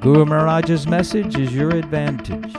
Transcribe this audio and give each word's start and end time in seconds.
Guru 0.00 0.24
Maharaj's 0.24 0.86
message 0.86 1.36
is 1.36 1.52
your 1.54 1.68
advantage. 1.76 2.54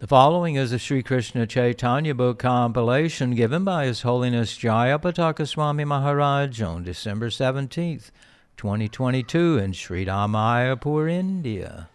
The 0.00 0.06
following 0.06 0.56
is 0.56 0.70
a 0.70 0.78
Sri 0.78 1.02
Krishna 1.02 1.46
Chaitanya 1.46 2.14
book 2.14 2.38
compilation 2.40 3.34
given 3.34 3.64
by 3.64 3.86
His 3.86 4.02
Holiness 4.02 4.58
Jayapataka 4.58 5.48
Swami 5.48 5.86
Maharaj 5.86 6.60
on 6.60 6.82
December 6.84 7.30
17th, 7.30 8.10
2022 8.62 9.58
in 9.58 9.72
Sri 9.72 10.06
Ramayapur, 10.06 11.10
India. 11.10 11.88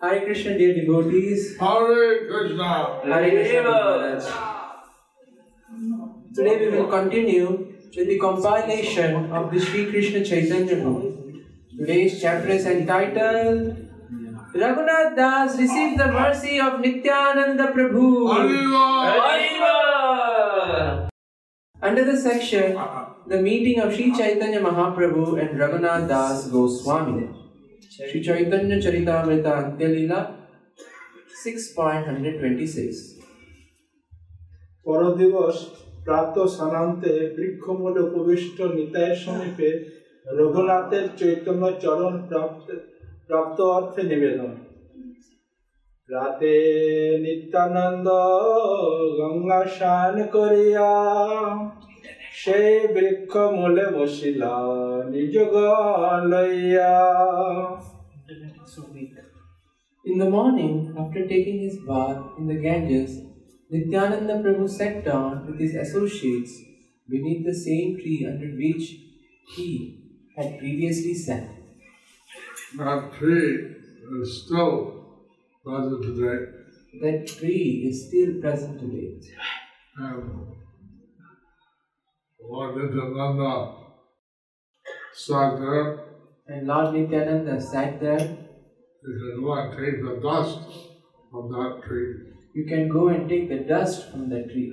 Hare 0.00 0.24
Krishna, 0.24 0.56
dear 0.56 0.72
devotees. 0.80 1.58
Hare 1.60 2.26
Krishna. 2.26 3.00
Hare 3.04 3.30
Krishna. 3.30 4.32
Today 6.34 6.56
we 6.58 6.76
will 6.78 6.88
continue 6.88 7.75
with 7.95 8.07
the 8.07 8.17
compilation 8.19 9.31
of 9.31 9.51
the 9.51 9.59
Sri 9.59 9.85
Krishna 9.91 10.23
Chaitanya 10.23 10.75
book. 10.83 11.03
Today's 11.77 12.21
chapter 12.21 12.49
is 12.49 12.65
entitled 12.65 13.87
Raghunath 14.53 15.15
Das 15.15 15.57
received 15.57 15.97
the 15.99 16.07
mercy 16.07 16.59
of 16.59 16.79
Nityananda 16.81 17.67
Prabhu. 17.71 18.27
Hariva. 18.31 19.77
Under 21.81 22.03
the 22.03 22.17
section, 22.17 22.77
the 23.27 23.41
meeting 23.41 23.79
of 23.79 23.93
Sri 23.93 24.11
Chaitanya 24.13 24.59
Mahaprabhu 24.59 25.39
and 25.41 25.57
Raghunath 25.57 26.07
Das 26.09 26.47
Goswami. 26.49 27.29
Sri 27.89 28.21
Chaitanya 28.21 28.77
Charitamrita 28.77 29.51
Antyalila 29.61 30.19
6.126 31.43 33.21
পরদিবস 34.85 35.57
প্রাত 36.06 36.34
সানান্তে 36.56 37.12
বৃক্ষমূলে 37.36 38.00
উপবিষ্ট 38.08 38.58
নিতায়ের 38.76 39.16
সমীপে 39.24 39.70
রঘুনাথের 40.38 41.06
চৈতন্য 41.18 41.62
চরণ 41.82 42.14
প্রাপ্ত 42.28 42.66
প্রাপ্ত 43.26 43.58
অর্থে 43.76 44.02
নিবেদন। 44.02 44.52
রাতে 46.10 46.54
নিত্যানন্দ 47.24 48.08
গঙ্গা 49.18 49.60
স্নান 49.74 50.16
করিয়া 50.34 50.90
সেই 52.42 52.74
বৃক্ষ 52.94 53.32
মূলে 53.58 53.86
বসিলা 53.96 54.54
নিজ 55.12 55.34
লইয়া। 56.32 56.94
In 60.04 60.16
the 60.22 60.30
morning, 60.36 60.74
after 61.00 61.22
taking 61.32 61.58
his 61.66 61.76
bath 61.88 62.22
in 62.38 62.44
the 62.50 62.58
Ganges, 62.64 63.12
Nityananda 63.68 64.34
Prabhu 64.42 64.68
sat 64.68 65.04
down 65.04 65.46
with 65.46 65.58
his 65.58 65.74
associates 65.74 66.52
beneath 67.08 67.44
the 67.44 67.54
same 67.54 67.96
tree 67.96 68.26
under 68.28 68.46
which 68.46 68.96
he 69.56 70.20
had 70.36 70.58
previously 70.58 71.14
sat. 71.14 71.48
That 72.78 73.12
tree 73.14 73.74
is 74.20 74.44
still 74.44 75.26
present 75.64 76.02
today. 76.02 76.38
That 77.02 77.26
tree 77.26 77.86
is 77.88 78.06
still 78.08 78.40
present 78.40 78.78
today. 78.78 79.20
And 79.98 80.46
Lord 82.40 82.76
Nityananda 82.76 83.74
sat 85.14 85.58
there. 85.58 86.04
And 86.46 86.66
Lord 86.68 86.94
Nityananda 86.94 87.60
sat 87.60 88.00
there. 88.00 88.18
He 88.18 89.12
said, 89.18 89.38
and 89.38 89.72
take 89.78 90.02
the 90.02 90.20
dust 90.22 90.60
from 91.30 91.50
that 91.50 91.82
tree. 91.86 92.25
You 92.56 92.64
can 92.64 92.88
go 92.88 93.08
and 93.08 93.28
take 93.28 93.50
the 93.50 93.56
dust 93.70 94.10
from 94.10 94.30
that 94.30 94.50
tree. 94.50 94.68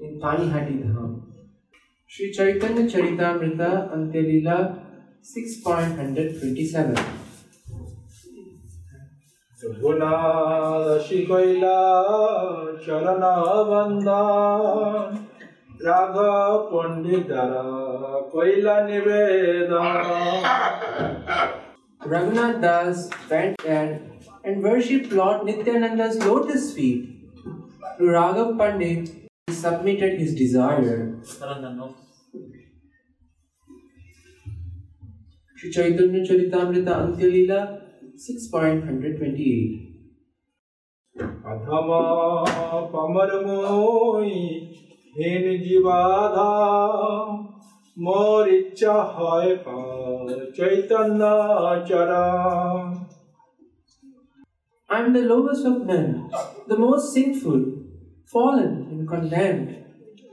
In 0.00 0.20
Tanihati 0.20 0.74
Dham. 0.82 1.22
Sri 2.06 2.32
Chaitanya 2.32 2.84
Charitamrita 2.92 3.70
Antelila 3.96 4.58
6.127 5.24 6.94
गुणाशिकैला 9.82 11.76
चरणवन्दा 12.86 14.20
राघ 15.86 16.16
पण्डितर 16.72 17.52
कैला 18.34 18.76
Niveda 18.86 19.84
Raghunath 22.10 22.60
Das 22.62 23.08
went 23.30 23.64
and 23.66 24.13
and 24.43 24.63
worshipped 24.63 25.11
Lord 25.11 25.45
Nityananda's 25.45 26.17
lotus 26.25 26.73
feet. 26.73 27.01
To 27.97 28.03
Raghav 28.05 28.57
Pandit, 28.57 29.09
he 29.47 29.53
submitted 29.53 30.19
his 30.19 30.35
desire. 30.35 31.17
Sri 35.57 35.71
Chaitanya 35.71 36.25
Charitamrita 36.25 36.93
Antyalila 37.03 37.59
6.128 38.19 39.89
অধম 41.51 41.89
পমর 42.93 43.31
মই 43.47 44.31
হীন 45.15 45.45
জীবাধা 45.65 46.53
মোর 47.97 48.45
ইচ্ছা 48.59 48.95
হয় 49.15 49.53
পার 49.65 50.27
চৈতন্য 50.57 51.21
চরণ 51.89 52.79
I 54.94 55.00
am 55.00 55.12
the 55.12 55.22
lowest 55.22 55.64
of 55.66 55.86
men, 55.86 56.30
the 56.68 56.78
most 56.78 57.12
sinful, 57.12 57.62
fallen 58.32 58.74
and 58.90 59.08
condemned. 59.08 59.70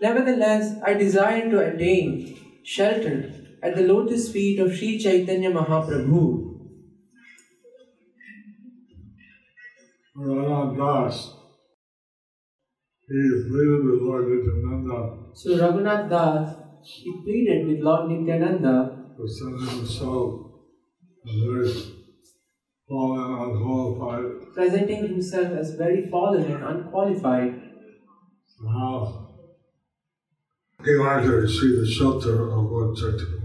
Nevertheless, 0.01 0.75
I 0.85 0.94
desire 0.94 1.49
to 1.49 1.59
attain 1.67 2.38
shelter 2.63 3.16
at 3.63 3.75
the 3.75 3.81
lotus 3.81 4.31
feet 4.31 4.59
of 4.59 4.75
Sri 4.75 4.99
Chaitanya 4.99 5.49
Mahaprabhu. 5.51 6.49
Das. 10.78 11.16
He 13.07 13.17
is 13.17 13.47
pleaded 13.49 13.85
with 13.85 14.01
Lord 14.03 14.28
Nityananda 14.28 14.99
So 15.33 15.57
Raghunath 15.57 16.07
Das, 16.07 16.55
he 16.83 17.11
pleaded 17.23 17.67
with 17.67 17.79
Lord 17.79 18.11
Nityananda 18.11 18.75
to 19.17 19.28
send 19.28 19.59
him 19.67 19.83
a 19.83 19.88
soul. 19.88 20.67
A 21.25 21.31
very 21.51 22.00
fallen, 22.91 23.28
unqualified. 23.46 24.53
presenting 24.53 25.07
himself 25.07 25.52
as 25.63 25.75
very 25.75 26.09
fallen 26.09 26.52
and 26.52 26.63
unqualified. 26.63 27.62
How 28.68 29.29
he 30.85 30.97
wanted 30.97 31.24
to 31.28 31.31
receive 31.31 31.79
the 31.79 31.88
shelter 31.88 32.52
of 32.52 32.72
Lord 32.72 32.96
Chaitanya. 32.97 33.38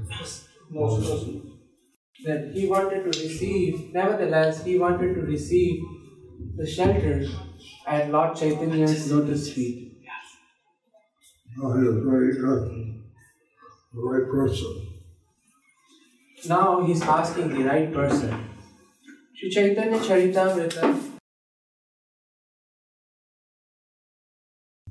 That 2.24 2.50
he 2.54 2.66
wanted 2.66 3.12
to 3.12 3.20
receive, 3.24 3.92
nevertheless, 3.92 4.64
he 4.64 4.78
wanted 4.78 5.14
to 5.14 5.20
receive 5.20 5.82
the 6.56 6.66
shelter 6.66 7.26
at 7.86 8.10
Lord 8.10 8.36
Chaitanya's 8.36 9.12
lotus 9.12 9.52
feet. 9.52 10.02
Oh, 11.62 11.78
he 11.78 11.88
is 11.88 12.04
very 12.04 12.32
good. 12.32 12.62
The 13.94 14.00
right 14.00 14.30
person. 14.30 14.72
Now 16.48 16.84
he's 16.84 17.02
asking 17.02 17.48
the 17.50 17.64
right 17.64 17.92
person. 17.92 18.45
Sri 19.36 19.50
Chaitanya 19.50 19.98
Charitamrita 19.98 21.12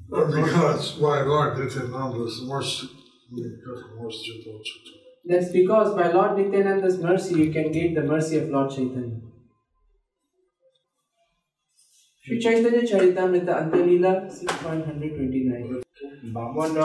Because 0.07 0.99
my 1.01 1.23
Lord 1.23 1.57
Nityananda 1.57 2.23
is 2.25 2.41
mercy. 2.43 2.89
Mercy 3.31 4.43
to 4.43 4.51
Lord 4.51 4.63
Chaitanya. 4.63 5.01
That's 5.25 5.51
because 5.51 5.95
by 5.95 6.11
Lord 6.11 6.37
Nityananda's 6.37 6.99
mercy 6.99 7.39
you 7.39 7.51
can 7.51 7.71
gain 7.71 7.95
the 7.95 8.03
mercy 8.03 8.37
of 8.37 8.49
Lord 8.49 8.69
Chaitanya. 8.69 9.19
Sri 12.23 12.39
Chaitanya 12.39 12.83
Charitamrita 12.83 13.53
Antyalila 13.63 14.29
6.129 14.29 15.74
বামন 16.34 16.76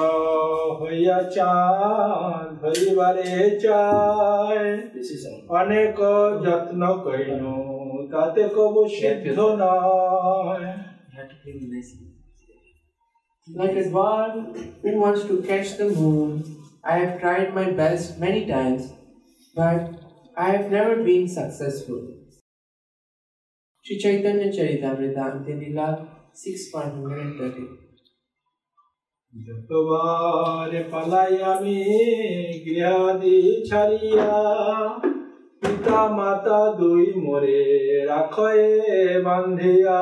হইয়া 0.80 1.18
চাঁদ 1.36 2.48
ধরিবারে 2.62 3.30
চায় 3.64 4.66
This 4.96 5.10
is 5.16 5.22
all. 5.30 5.40
অনেক 5.62 5.96
যত্ন 6.46 6.82
coin 7.06 7.44
তাতে 8.12 8.44
কবু 8.56 8.82
সিদ্ধ 8.98 9.38
নয় 9.62 10.68
You 11.10 11.16
have 11.18 11.30
to 11.32 11.38
play 11.42 11.56
it 11.64 11.70
nicely. 11.74 12.08
Like 13.48 13.76
a 13.84 13.86
dwarf 13.90 14.34
who 14.82 14.92
wants 15.04 15.22
to 15.30 15.36
catch 15.50 15.70
the 15.80 15.88
moon, 16.00 16.30
I 16.92 16.96
have 17.02 17.14
tried 17.22 17.50
my 17.60 17.68
best 17.82 18.06
many 18.26 18.42
times, 18.56 18.82
but 19.60 19.82
I 20.46 20.48
have 20.56 20.68
never 20.78 20.96
been 21.10 21.26
successful. 21.40 22.02
Sri 23.86 23.96
Chaitanya 24.04 24.48
Charitamrita 24.56 25.22
Antilila 25.32 25.88
6.130 26.44 27.89
যতবার 29.34 30.72
পালাই 30.92 31.34
আমি 31.54 31.80
গৃহাদি 32.66 33.40
ছাড়িয়া 33.68 34.34
পিতা 35.62 36.00
মাতা 36.18 36.60
দুই 36.80 37.06
মোরে 37.24 37.62
রাখয়ে 38.12 38.70
বান্ধিয়া 39.26 40.00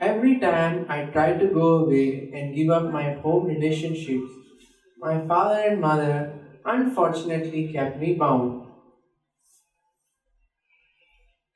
Every 0.00 0.34
time 0.46 0.76
I 0.96 0.98
try 1.14 1.30
to 1.40 1.46
go 1.58 1.66
away 1.82 2.10
and 2.36 2.46
give 2.56 2.70
up 2.76 2.86
my 2.98 3.06
home 3.22 3.44
relationships, 3.54 4.30
my 5.04 5.16
father 5.28 5.60
and 5.68 5.78
mother 5.86 6.16
unfortunately 6.74 7.62
kept 7.74 7.94
me 8.02 8.10
bound. 8.22 8.48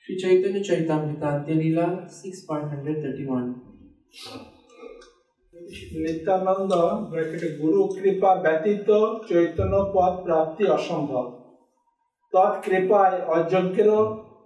Sri 0.03 0.15
Chaitanya 0.23 0.61
Charitamrita 0.69 1.27
Antilila 1.35 1.87
6.131 2.05 3.68
Nityananda 6.02 6.74
গুরু 7.62 7.82
কৃপা 7.88 8.32
ব্যতীত 8.36 8.90
চৈতন্য 9.30 9.76
পদ 9.94 10.14
প্রাপ্তি 10.26 10.64
অসম্ভব। 10.78 11.26
তৎ 12.34 12.54
কৃপায় 12.66 13.18
অযোগ্যের 13.36 13.90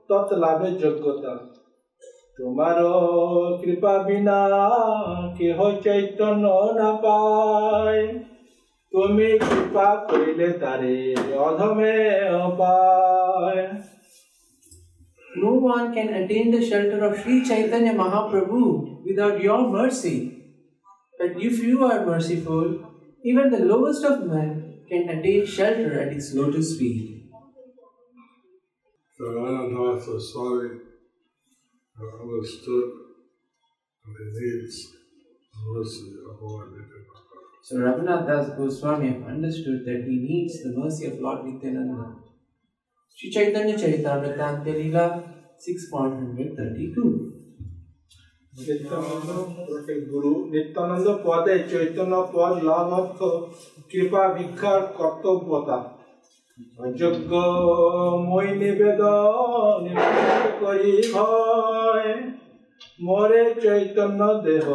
তৎ 0.10 0.28
লাভে 0.44 0.70
যোগ্যতা। 0.82 1.34
তোমার 2.38 2.78
কৃপা 3.62 3.94
বিনা 3.98 4.40
কেহ 5.38 5.58
চৈতন্য 5.86 6.46
না 6.80 6.90
পায়। 7.04 8.04
তুমি 8.92 9.30
কৃপা 9.48 9.88
করিলে 10.10 10.50
তারে 10.62 10.98
অধমে 11.48 11.98
পায় 12.60 13.64
No 15.44 15.52
one 15.74 15.94
can 15.96 16.10
attain 16.14 16.52
the 16.52 16.62
shelter 16.64 17.00
of 17.08 17.14
Sri 17.20 17.36
Chaitanya 17.44 17.94
Mahaprabhu 17.94 18.93
without 19.06 19.42
your 19.42 19.70
mercy. 19.70 20.16
But 21.20 21.42
if 21.42 21.60
you 21.60 21.84
are 21.86 22.06
merciful, 22.06 22.92
even 23.24 23.50
the 23.50 23.60
lowest 23.60 24.04
of 24.04 24.26
men 24.26 24.82
can 24.90 25.10
attain 25.10 25.46
shelter 25.46 26.00
at 26.00 26.14
its 26.14 26.34
lotus 26.34 26.78
feet. 26.78 27.32
So 29.18 29.24
Anandasa 29.26 30.20
Swami 30.20 30.80
understood 32.22 32.92
the 34.06 34.26
needs 34.36 34.92
the 35.54 35.62
mercy 35.72 36.16
of 36.26 36.42
Lord 36.42 36.72
Nityananda. 36.74 37.14
So 37.64 37.78
Raghunath 37.78 38.28
Das 38.28 38.58
Goswami 38.58 39.24
understood 39.26 39.86
that 39.86 40.04
he 40.04 40.18
needs 40.20 40.62
the 40.64 40.78
mercy 40.78 41.06
of 41.06 41.20
Lord 41.20 41.46
Nityananda. 41.46 42.16
Sri 43.16 43.32
Chaitanya 43.32 43.76
Charitamrita 43.78 44.66
Lila 44.66 45.24
6.132 45.66 47.43
গুরু 50.10 50.32
নিত্যানন্দ 50.52 51.08
পদে 51.26 51.56
চৈতন্য 51.72 52.14
পদ 52.34 52.54
লাভ 52.64 52.88
অর্থ 53.00 53.20
কৃপা 53.90 54.24
ভিক্ষার 54.36 54.82
কর্তব্যতা 54.98 55.78
অযোগ্য 56.80 57.32
মই 58.28 58.48
নিবেদন 58.62 59.84
করি 60.62 60.96
ভয় 61.14 62.10
মোরে 63.00 63.44
চৈতন্য 63.64 64.22
দেহ 64.46 64.68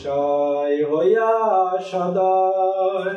সায় 0.00 0.78
হইয়া 0.90 1.30
সদায় 1.90 3.16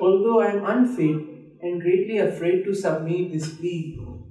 Although 0.00 0.38
I 0.40 0.48
am 0.48 0.60
unfit 0.66 1.18
and 1.62 1.74
greatly 1.80 2.16
afraid 2.18 2.58
to 2.66 2.72
submit 2.76 3.24
this 3.32 3.46
plea, 3.56 3.82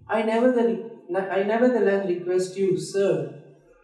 I 0.07 0.17
nevertheless, 0.23 0.92
I 1.15 1.43
nevertheless 1.43 2.07
request 2.07 2.57
you, 2.57 2.77
sir, 2.77 3.41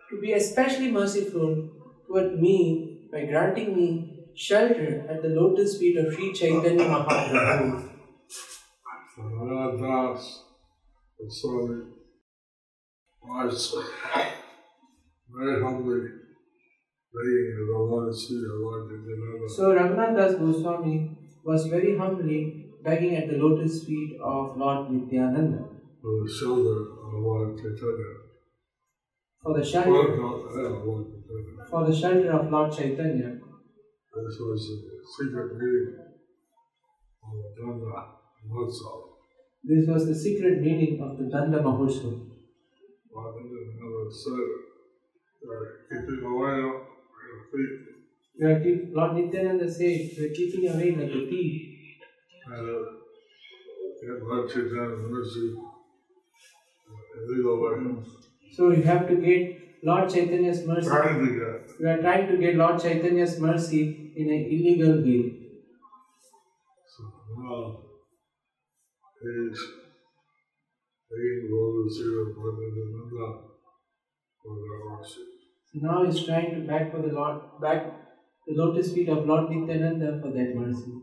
to 0.10 0.20
be 0.22 0.34
especially 0.34 0.92
merciful 0.92 1.70
toward 2.08 2.40
me 2.40 3.08
by 3.12 3.26
granting 3.26 3.76
me 3.76 4.26
shelter 4.36 5.06
at 5.10 5.22
the 5.22 5.30
lotus 5.30 5.78
feet 5.78 5.98
of 5.98 6.14
Sri 6.14 6.34
Chaitanya 6.34 6.86
Mahaprabhu. 6.86 7.90
So 9.16 9.24
Anandas 9.24 10.24
Swami 11.30 11.82
was 13.22 13.76
very 15.30 15.62
humbly 15.62 16.20
begging 17.14 17.56
the 17.58 17.66
Lord 17.74 18.14
Nityananda. 18.92 19.50
So 19.50 19.74
Raghunath 19.74 20.16
Das 20.16 20.36
Goswami 20.36 21.18
was 21.44 21.66
very 21.68 21.98
humbly 21.98 22.70
begging 22.84 23.16
at 23.16 23.28
the 23.28 23.38
lotus 23.38 23.84
feet 23.86 24.18
of 24.24 24.58
Lord 24.58 24.92
Nityananda 24.92 25.69
for 26.02 26.24
the 26.24 26.32
shelter 26.32 26.80
of 27.04 27.14
Lord 27.14 27.58
Chaitanya. 27.58 28.12
for 29.42 29.54
the 29.58 29.64
shelter 29.64 30.16
yeah, 30.60 30.74
for 31.70 31.86
the 31.88 31.96
shelter 31.96 32.32
of 32.32 32.52
Lord 32.52 32.72
Chaitanya. 32.72 33.40
This 34.16 34.38
was 34.40 34.62
a 34.70 35.00
secret 35.16 35.54
meeting 35.58 35.96
of 37.24 37.32
the 37.38 37.62
Danda 37.62 37.92
Mahotsav. 38.48 39.00
This 39.64 39.88
was 39.88 40.08
the 40.08 40.16
secret 40.16 40.62
meaning 40.62 41.02
of 41.02 41.18
the 41.18 41.26
Danda 41.26 41.62
Mahotsav. 41.64 42.28
Lord 43.14 43.36
Nityananda 43.36 44.12
said, 44.12 44.50
"They're 45.42 45.68
keeping 45.90 46.26
away 46.26 46.56
on 46.64 46.76
your 47.28 47.42
feet." 47.52 47.90
We 48.40 48.48
keep, 48.64 48.96
Lord 48.96 49.16
Nityananda 49.16 49.70
said, 49.70 50.00
we 50.18 50.26
are 50.26 50.34
keeping 50.34 50.70
away 50.70 50.96
like 50.96 51.12
a 51.12 51.28
thief. 51.30 51.62
And 52.48 52.70
uh, 52.70 52.90
Lord 54.24 54.50
Chaitanya's 54.50 55.04
mercy 55.10 55.56
So 58.56 58.72
you 58.72 58.84
have 58.84 59.08
to 59.08 59.16
get 59.16 59.84
Lord 59.84 60.10
Chaitanya's 60.10 60.66
mercy. 60.66 60.90
We 61.80 61.86
are 61.88 62.02
trying 62.02 62.28
to 62.28 62.38
get 62.38 62.56
Lord 62.56 62.82
Chaitanya's 62.82 63.40
mercy 63.40 64.12
in 64.16 64.30
an 64.30 64.46
illegal 64.54 65.02
way. 65.02 65.40
So 66.92 67.04
their 74.56 74.80
mercy. 74.90 75.22
So 75.72 75.80
now 75.82 76.06
he's 76.06 76.26
trying 76.26 76.56
to 76.56 76.62
beg 76.68 76.92
for 76.92 77.02
the 77.02 77.14
Lord, 77.14 77.42
beg 77.62 77.80
the 78.48 78.54
lotus 78.56 78.94
feet 78.94 79.10
of 79.10 79.26
Lord 79.26 79.50
Nityananda 79.50 80.20
for 80.22 80.32
that 80.32 80.56
mercy. 80.56 80.94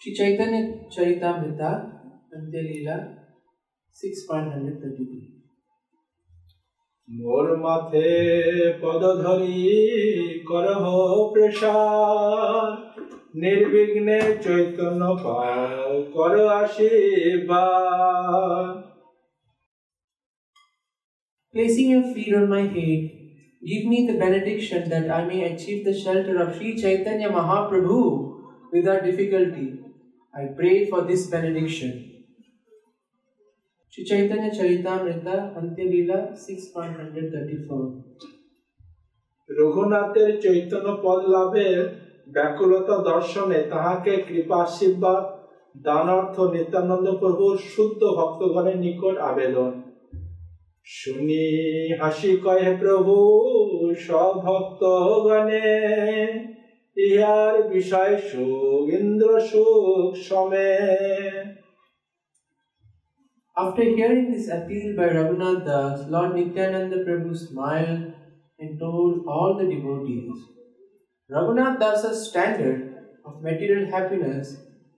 Sri 0.00 0.14
Chaitanya 0.14 0.62
Charitamrita, 0.90 1.92
Antyalila 2.34 3.19
6.133 4.01 5.35
মোর 7.09 7.47
মাথে 7.65 8.07
পদ 8.81 9.01
ধরি 9.23 9.61
করহ 10.49 10.83
প্রসার 11.33 12.67
নির্বিঘ্নে 13.43 14.19
চৈতন্য 14.43 15.01
পাও 15.23 15.91
কর 16.15 16.33
আশীর্বাদ 16.61 17.95
Placing 21.53 21.89
your 21.89 22.05
feet 22.13 22.33
on 22.35 22.45
my 22.49 22.63
head, 22.75 23.01
give 23.63 23.83
me 23.91 23.99
the 24.07 24.17
benediction 24.23 24.81
that 24.89 25.05
I 25.09 25.21
may 25.25 25.39
achieve 25.51 25.81
the 25.85 25.95
shelter 26.03 26.35
of 26.43 26.49
Sri 26.55 26.69
Chaitanya 26.81 27.29
Mahaprabhu 27.29 28.01
without 28.73 29.05
difficulty. 29.09 29.67
I 30.33 30.43
pray 30.57 30.75
for 30.89 31.01
this 31.03 31.21
benediction. 31.27 31.91
Sri 33.92 34.04
Chaitanya 34.04 34.50
Charitamrita, 34.56 35.52
Antyalila 35.58 36.18
6.134 36.32 37.92
রঘুনাথের 39.48 40.30
Chaitanya 40.44 40.88
পদ 41.04 41.20
লাভের 41.34 41.80
ব্যাকুলতা 42.34 42.96
দর্শনে 43.10 43.60
তাহাকে 43.72 44.12
কৃপা 44.28 44.58
আশীর্বাদ 44.66 45.22
দান 45.86 46.06
অর্থ 46.18 46.36
নিত্যানন্দ 46.54 47.06
প্রভুর 47.20 47.56
শুদ্ধ 47.72 48.00
ভক্তগণের 48.18 48.78
নিকট 48.84 49.16
আবেদন। 49.30 49.72
শুনি 50.96 51.46
হাসি 52.00 52.32
কহে 52.44 52.72
প্রভু 52.82 53.14
সব 54.06 54.32
ভক্তগণে 54.46 55.68
ইহার 56.96 57.56
বিষয় 57.74 58.14
সুখ 58.28 58.84
ইন্দ্র 58.98 59.30
সুখ 59.50 60.10
সমে 60.28 60.72
After 63.56 63.82
hearing 63.82 64.32
this 64.32 64.48
appeal 64.48 64.96
by 64.96 65.08
Raghunath 65.08 65.64
Das, 65.66 66.08
Lord 66.08 66.34
Nityananda 66.34 67.04
Prabhu 67.04 67.36
smiled 67.36 68.12
and 68.58 68.78
told 68.78 69.26
all 69.26 69.56
the 69.58 69.68
devotees 69.74 70.44
Raghunath 71.30 71.78
Das's 71.78 72.28
standard 72.28 72.96
of 73.24 73.42
material 73.42 73.90
happiness 73.90 74.56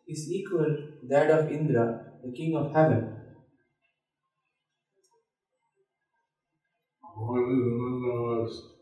is 0.09 0.30
equal 0.30 0.64
to 0.64 1.09
that 1.09 1.30
of 1.30 1.50
Indra, 1.50 2.12
the 2.25 2.32
king 2.32 2.56
of 2.56 2.73
heaven. 2.73 3.16
One 7.16 7.50
is 7.52 7.66
Nanda 7.80 8.14
was 8.23 8.73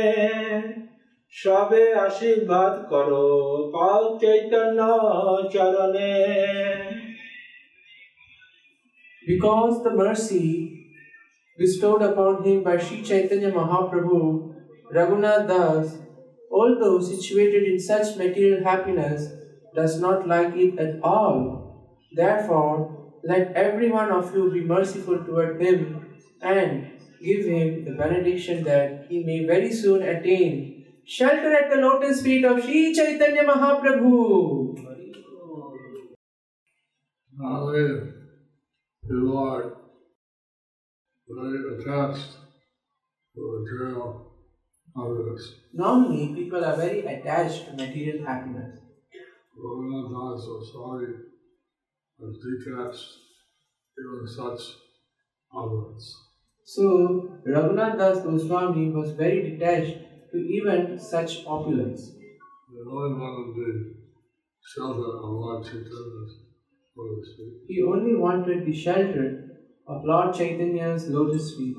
সবে 1.32 1.84
আশীর্বাদ 2.06 2.74
করো 2.92 3.26
পাও 3.74 4.02
চৈতন্য 4.22 4.80
চরণে 5.54 6.14
Because 9.24 9.74
the 9.84 9.92
mercy 10.02 10.46
bestowed 11.58 12.02
upon 12.10 12.34
him 12.44 12.58
by 12.66 12.76
Sri 12.84 12.98
Chaitanya 13.08 13.50
Mahaprabhu, 13.58 14.18
Raghunath 14.96 15.46
Das, 15.50 15.86
although 16.60 16.98
situated 17.00 17.64
in 17.64 17.78
such 17.80 18.16
material 18.16 18.64
happiness, 18.64 19.30
does 19.74 20.00
not 20.00 20.28
like 20.28 20.54
it 20.54 20.78
at 20.78 21.02
all. 21.02 21.44
Therefore, 22.12 23.12
let 23.24 23.52
every 23.52 23.90
one 23.90 24.12
of 24.12 24.34
you 24.34 24.50
be 24.52 24.60
merciful 24.60 25.24
toward 25.24 25.60
him 25.60 26.06
and 26.40 26.92
give 27.20 27.46
him 27.46 27.84
the 27.84 27.92
benediction 27.92 28.62
that 28.64 29.06
he 29.08 29.24
may 29.24 29.44
very 29.46 29.72
soon 29.72 30.02
attain 30.02 30.84
shelter 31.06 31.52
at 31.54 31.70
the 31.70 31.76
lotus 31.76 32.22
feet 32.22 32.44
of 32.44 32.62
Sri 32.62 32.94
Chaitanya 32.94 33.44
Mahaprabhu. 33.44 34.76
Now 37.36 37.72
they, 37.72 37.88
people 39.08 39.38
are 39.38 39.76
very 41.28 41.60
attached 41.74 42.36
to 43.34 43.40
material 43.58 44.23
Normally, 44.96 46.34
people 46.34 46.64
are 46.64 46.76
very 46.76 47.00
attached 47.00 47.66
to 47.66 47.72
material 47.72 48.24
happiness. 48.24 48.78
Raghunath 49.58 50.10
Das 50.10 50.46
Goswami 50.46 51.14
was 52.18 52.36
detached 52.38 53.08
even 53.98 54.26
such 54.26 54.60
happiness. 55.52 56.04
So, 56.64 57.40
Raghunath 57.44 57.98
Das 57.98 58.22
Goswami 58.22 58.90
was 58.90 59.10
very 59.12 59.50
detached 59.50 59.98
to 60.30 60.38
even 60.38 60.98
such 60.98 61.44
opulence. 61.44 62.12
They 62.12 62.80
only 62.88 63.18
wanted 63.18 63.56
the 63.56 63.94
shelter 64.62 65.18
of 65.18 65.30
Lord 65.30 65.64
Chaitanya's 65.64 66.38
lotus 66.96 67.28
feet. 67.36 67.54
He 67.66 67.82
only 67.82 68.14
wanted 68.14 68.64
the 68.64 68.72
shelter 68.72 69.26
of 69.88 70.04
Lord 70.04 70.34
Chaitanya's 70.34 71.08
lotus 71.08 71.56
feet. 71.56 71.76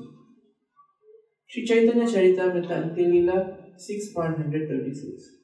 Sri 1.49 1.61
Chaitanya 1.65 2.05
Charitamrita 2.13 2.73
Antilila 2.81 3.37
6.136 3.77 5.41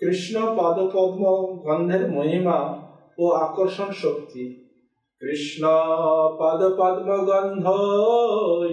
Krishna 0.00 0.36
পাদপদ্ম 0.58 1.22
গন্ধের 1.66 2.04
মহিমা 2.16 2.58
ও 3.22 3.24
আকর্ষণ 3.46 3.90
শক্তি 4.02 4.44
কৃষ্ণ 5.22 5.62
পাদপদ্ম 6.40 7.08
গন্ধ 7.30 7.64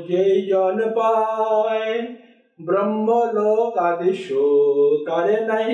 যেই 0.09 0.37
জন 0.51 0.77
পায় 0.97 1.93
ব্রহ্মলোক 2.59 3.73
আদিশ 3.89 4.21
তারে 5.07 5.37
নাই 5.49 5.73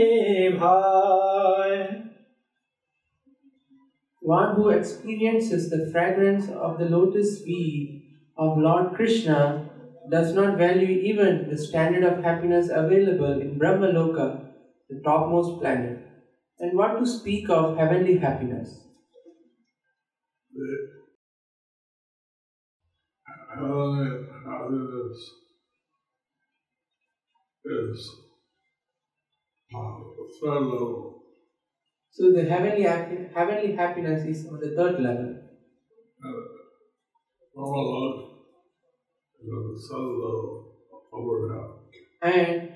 ভাই 0.60 1.74
One 4.40 4.50
who 4.56 4.66
experiences 4.80 5.64
the 5.74 5.82
fragrance 5.92 6.46
of 6.66 6.72
the 6.80 6.88
lotus 6.96 7.30
feet 7.44 7.88
of 8.38 8.50
Lord 8.58 8.86
Krishna 8.96 9.40
does 10.11 10.33
not 10.33 10.57
value 10.57 10.89
even 10.89 11.49
the 11.49 11.57
standard 11.57 12.05
of 12.05 12.23
happiness 12.23 12.69
available 12.71 13.41
in 13.41 13.59
Brahmaloka, 13.59 14.41
the 14.89 15.01
topmost 15.05 15.61
planet. 15.61 15.99
And 16.59 16.77
what 16.77 16.99
to 16.99 17.07
speak 17.07 17.49
of 17.51 17.77
heavenly 17.77 18.19
happiness? 18.19 18.85
Is. 27.65 28.11
So 32.11 32.33
the 32.33 32.49
heavenly 32.49 32.83
heavenly 32.83 33.77
happiness 33.77 34.25
is 34.25 34.49
on 34.49 34.59
the 34.59 34.75
third 34.75 35.01
level. 35.01 35.37
Uh, 36.25 36.59
And 42.23 42.69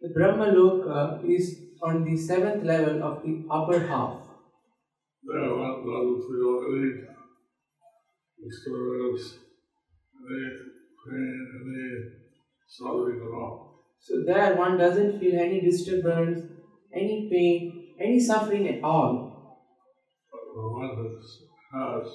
the 0.00 0.08
Brahmaloka 0.08 1.24
is 1.24 1.58
on 1.82 2.04
the 2.04 2.16
seventh 2.16 2.64
level 2.64 3.02
of 3.02 3.22
the 3.22 3.46
upper 3.50 3.86
half. 3.86 4.16
There 5.22 5.54
one 5.56 5.84
pain. 6.66 7.06
So 13.98 14.22
there 14.26 14.56
one 14.56 14.78
doesn't 14.78 15.18
feel 15.20 15.38
any 15.38 15.60
disturbance, 15.60 16.40
any 16.94 17.28
pain, 17.30 17.94
any 18.00 18.18
suffering 18.18 18.68
at 18.68 18.82
all. 18.82 19.58
But 20.30 20.40
one 20.54 20.96
has 21.74 22.06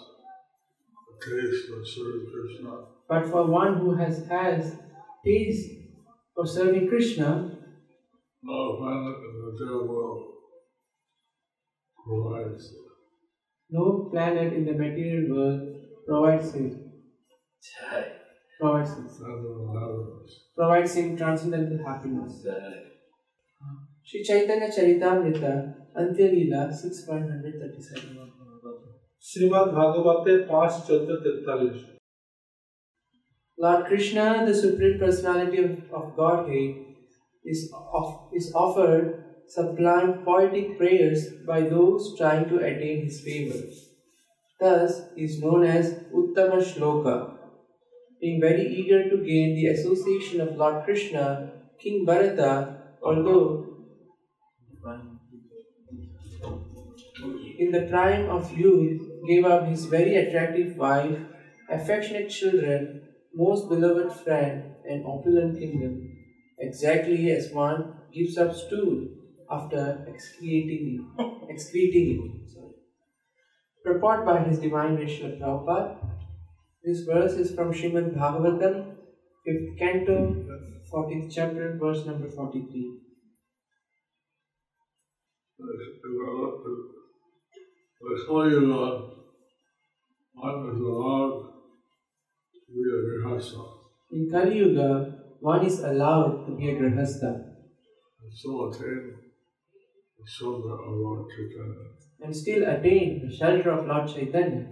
a 1.01 1.13
taste 1.23 1.69
of 1.71 1.87
serving 1.87 2.27
Krishna, 2.31 2.73
but 3.07 3.27
for 3.27 3.45
one 3.45 3.77
who 3.77 3.95
has 3.95 4.25
has 4.27 4.77
peace 5.23 5.67
for 6.33 6.45
serving 6.45 6.87
Krishna, 6.87 7.51
no 8.43 8.77
planet 8.77 9.15
in 9.25 9.31
the 9.35 9.51
material 9.51 9.87
world 9.87 10.21
provides. 12.03 12.73
No 13.69 14.09
planet 14.11 14.53
in 14.53 14.65
the 14.65 14.73
material 14.73 15.35
world 15.35 15.61
provides 16.07 16.53
him. 16.53 16.91
Provides 18.59 18.91
him. 18.91 19.09
Provides 20.55 20.95
him 20.95 21.17
transcendental 21.17 21.85
happiness. 21.85 22.45
Sri 24.03 24.23
Chaitanya 24.23 24.69
Charitamrita, 24.69 25.73
Antya 25.97 26.29
Leela 26.33 26.69
6.137 26.69 28.35
Shrimad 29.27 29.71
भागवते 29.73 30.35
पाँच 30.49 30.73
चौदह 30.87 31.21
Lord 33.57 33.85
Krishna, 33.85 34.43
the 34.45 34.53
Supreme 34.53 34.99
Personality 34.99 35.63
of, 35.63 35.71
of 35.93 36.15
Godhead, 36.15 36.75
is, 37.45 37.71
of, 37.93 38.29
is 38.33 38.51
offered 38.53 39.23
sublime 39.47 40.23
poetic 40.25 40.77
prayers 40.77 41.27
by 41.47 41.61
those 41.61 42.17
trying 42.17 42.49
to 42.49 42.57
attain 42.57 43.05
his 43.05 43.21
favor. 43.21 43.59
Thus 44.59 45.03
he 45.15 45.23
is 45.23 45.39
known 45.41 45.63
as 45.63 45.93
Uttama 46.13 46.61
Shloka. 46.61 47.37
Being 48.19 48.41
very 48.41 48.65
eager 48.65 49.09
to 49.09 49.17
gain 49.17 49.55
the 49.55 49.67
association 49.67 50.41
of 50.41 50.55
Lord 50.57 50.83
Krishna, 50.83 51.51
King 51.79 52.05
Bharata, 52.05 52.77
although 53.03 53.65
in 57.57 57.71
the 57.71 57.87
prime 57.89 58.29
of 58.29 58.51
youth, 58.51 59.01
gave 59.27 59.45
up 59.45 59.67
his 59.67 59.85
very 59.85 60.15
attractive 60.15 60.75
wife, 60.75 61.17
affectionate 61.69 62.29
children, 62.29 63.01
most 63.35 63.69
beloved 63.69 64.11
friend, 64.13 64.75
and 64.89 65.05
opulent 65.05 65.59
kingdom, 65.59 65.93
exactly 66.59 67.31
as 67.31 67.51
one 67.51 67.95
gives 68.13 68.37
up 68.37 68.55
stool 68.55 69.07
after 69.49 70.05
excreting 70.07 71.05
it. 71.17 71.49
excreting 71.49 72.07
it. 72.15 72.49
Sorry. 72.49 72.73
Purport 73.83 74.25
by 74.25 74.43
His 74.43 74.59
Divine 74.59 74.97
Srila 74.97 75.39
Prabhupada. 75.39 75.97
This 76.83 77.01
verse 77.01 77.33
is 77.33 77.53
from 77.55 77.71
Srimad 77.73 78.15
Bhagavatam, 78.15 78.95
5th 79.47 79.77
canto, 79.79 80.17
14th 80.91 81.31
chapter, 81.33 81.77
verse 81.77 82.05
number 82.05 82.29
43. 82.29 82.91
Before 88.01 88.49
you 88.49 88.73
uh, 88.73 89.01
one 90.33 90.69
is 90.69 90.79
allowed 90.79 91.24
to 91.24 91.24
be. 93.39 93.65
In 94.11 94.29
Kali 94.31 94.57
Yuga, 94.57 95.13
one 95.39 95.65
is 95.65 95.79
allowed 95.79 96.45
to 96.47 96.55
be 96.55 96.69
a 96.69 96.75
grihastha 96.75 97.31
and 98.25 98.33
so 98.33 98.69
attain 98.69 99.13
the 100.17 100.25
shelter 100.25 100.73
of 100.73 100.93
Lord 100.97 101.27
Chaitanya. 101.29 101.85
and 102.21 102.35
still 102.35 102.63
attain 102.67 103.21
the 103.27 103.35
shelter 103.35 103.71
of 103.71 103.85
Lord 103.87 104.07
Chaitanya. 104.07 104.65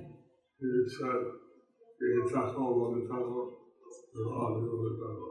He 0.60 0.68
said, 0.88 1.22
Gehitako 2.02 2.64
Vanitako 2.80 3.42
Vivadivadako. 4.16 5.28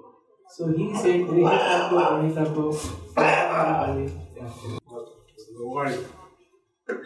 So 0.49 0.69
he 0.77 0.95
said, 0.95 1.21
Vanitako, 1.23 2.67
But 3.15 3.97
the 5.59 5.67
wife 5.67 6.05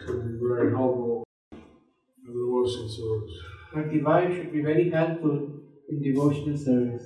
should 0.05 0.21
be 0.27 0.37
very 0.47 0.71
helpful 0.71 1.23
in 1.51 2.33
devotional 2.33 2.89
service. 2.89 3.37
But 3.73 3.89
the 3.91 4.01
wife 4.01 4.33
should 4.35 4.51
be 4.53 4.61
very 4.61 4.89
helpful 4.89 5.56
in 5.87 6.01
devotional 6.01 6.57
service. 6.57 7.05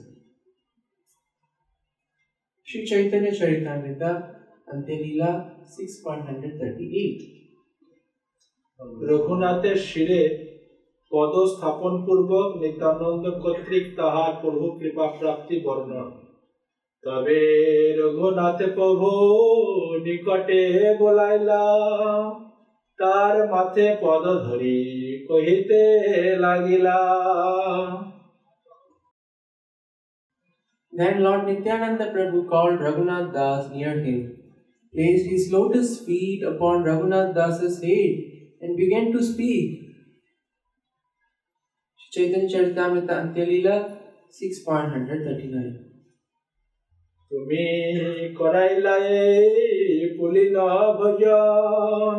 Sri 2.67 2.85
Chaitanya 2.85 3.31
Charitamrita, 3.31 4.11
Antelila 4.73 5.29
6.138 5.73 7.19
রঘুনাথের 9.09 9.77
শিরে 9.89 10.21
পদ 11.11 11.33
স্থাপন 11.51 11.93
পূর্বক 12.05 12.49
নিত্যানন্দ 12.61 13.25
কর্তৃক 13.43 13.85
তাহার 13.97 14.33
প্রভু 14.41 14.65
কৃপা 14.79 15.05
প্রাপ্তি 15.19 15.57
বর্ণন। 15.65 16.09
তবে 17.03 17.41
রঘুনাথে 18.01 18.67
প্রভু 18.77 19.09
নিকটে 20.05 20.61
বলাইলা 20.99 21.63
তার 22.99 23.35
মাথে 23.51 23.85
পদ 24.01 24.23
ধরি 24.47 24.79
কহিতে 25.27 25.81
লাগিলা। 26.45 26.99
Then 31.00 31.22
Lord 31.22 31.46
Nityananda 31.46 32.12
Prabhu 32.12 32.48
called 32.48 32.80
Raghunath 32.80 33.32
Das 33.32 33.70
near 33.70 33.98
him, 34.00 34.36
placed 34.94 35.26
his 35.26 35.50
lotus 35.52 36.00
feet 36.00 36.42
upon 36.42 36.84
Raghunath 36.84 37.34
Das's 37.34 37.82
head, 37.82 38.12
and 38.60 38.76
began 38.76 39.12
to 39.12 39.22
speak. 39.22 39.82
Chaitanya 42.12 42.48
Charitamrita 42.48 43.14
Antyalila 43.22 43.76
6.139 44.32 45.86
তুমি 47.30 47.64
করাইলা 48.40 48.94
এই 49.20 50.06
পুলিন 50.18 50.56
ভজন 51.00 52.16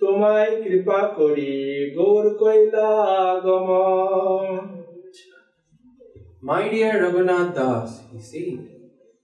তোমায় 0.00 0.52
কৃপা 0.64 1.00
করি 1.18 1.54
গৌর 1.96 2.26
কইলা 2.40 2.90
গমন 3.46 4.67
My 6.42 6.68
dear 6.68 6.92
Raghunath 7.02 7.54
Das, 7.54 8.02
he 8.12 8.20
said, 8.20 8.68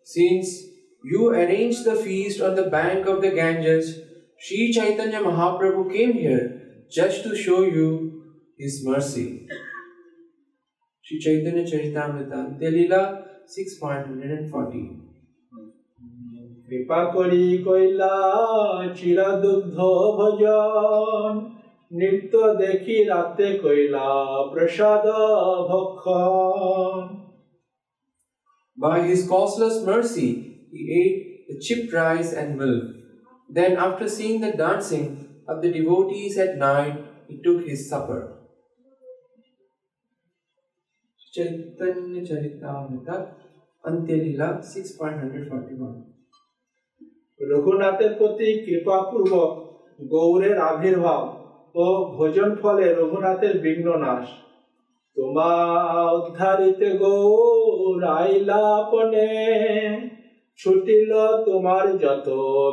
since 0.04 0.64
you 1.04 1.28
arranged 1.30 1.85
the 1.85 1.97
feast 1.97 2.40
on 2.40 2.54
the 2.54 2.71
bank 2.71 3.07
of 3.07 3.21
the 3.21 3.30
Ganges, 3.30 4.00
Sri 4.38 4.73
Chaitanya 4.73 5.21
Mahaprabhu 5.21 5.92
came 5.92 6.14
here 6.14 6.62
just 6.90 7.23
to 7.25 7.37
show 7.37 7.62
you 7.62 8.23
his 8.59 8.83
mercy. 8.85 9.47
Sri 11.02 11.21
Chaitanya 11.21 11.64
Charitamrita, 11.64 12.59
Antyalila 12.59 13.02
6.140. 13.47 15.11
কৃপা 16.71 17.00
করি 17.14 17.47
কইলা 17.66 18.14
চিরাদুগ্ধ 18.97 19.76
ভজন 20.19 21.33
নিত্য 21.90 22.34
দেখি 22.63 22.97
রাতে 23.10 23.49
কইলা 23.63 24.08
প্রসাদ 24.52 25.06
ভক্ষণ 25.71 27.04
By 28.78 28.99
his 29.02 29.21
causeless 29.28 29.76
mercy, 29.84 30.28
he 30.73 30.80
ate 31.00 31.19
the 31.49 31.56
chipped 31.60 31.93
rice 31.93 32.32
and 32.32 32.56
milk. 32.56 32.84
Then, 33.50 33.73
after 33.76 34.06
seeing 34.08 34.41
the 34.41 34.52
dancing 34.52 35.08
of 35.47 35.56
the 35.63 35.71
devotees 35.71 36.34
at 36.39 36.56
night, 36.56 36.97
he 37.28 37.34
took 37.43 37.67
his 37.67 37.80
supper. 37.91 38.21
Chaitanya 41.34 42.23
Charitamrita, 42.23 43.17
Antyalila 43.84 44.49
6.141. 44.63 46.10
রঘুনাথের 47.41 48.13
প্রতি 48.19 48.49
কৃপাপূর্বক 48.65 49.50
গৌরের 50.13 50.56
আবির্ভাব 50.71 51.25
ও 51.75 51.85
ভোজন 52.16 52.51
ফলে 52.61 52.85
রঘুনাথের 52.98 53.55
বিঘ্ন 53.64 53.88
নাশ 54.03 54.27
তোমা 55.18 55.51
উদ্ধারিতে 56.20 56.90
গৌর 57.01 58.01
ছুটিল 60.59 61.11
তোমার 61.48 61.85
যত 62.03 62.27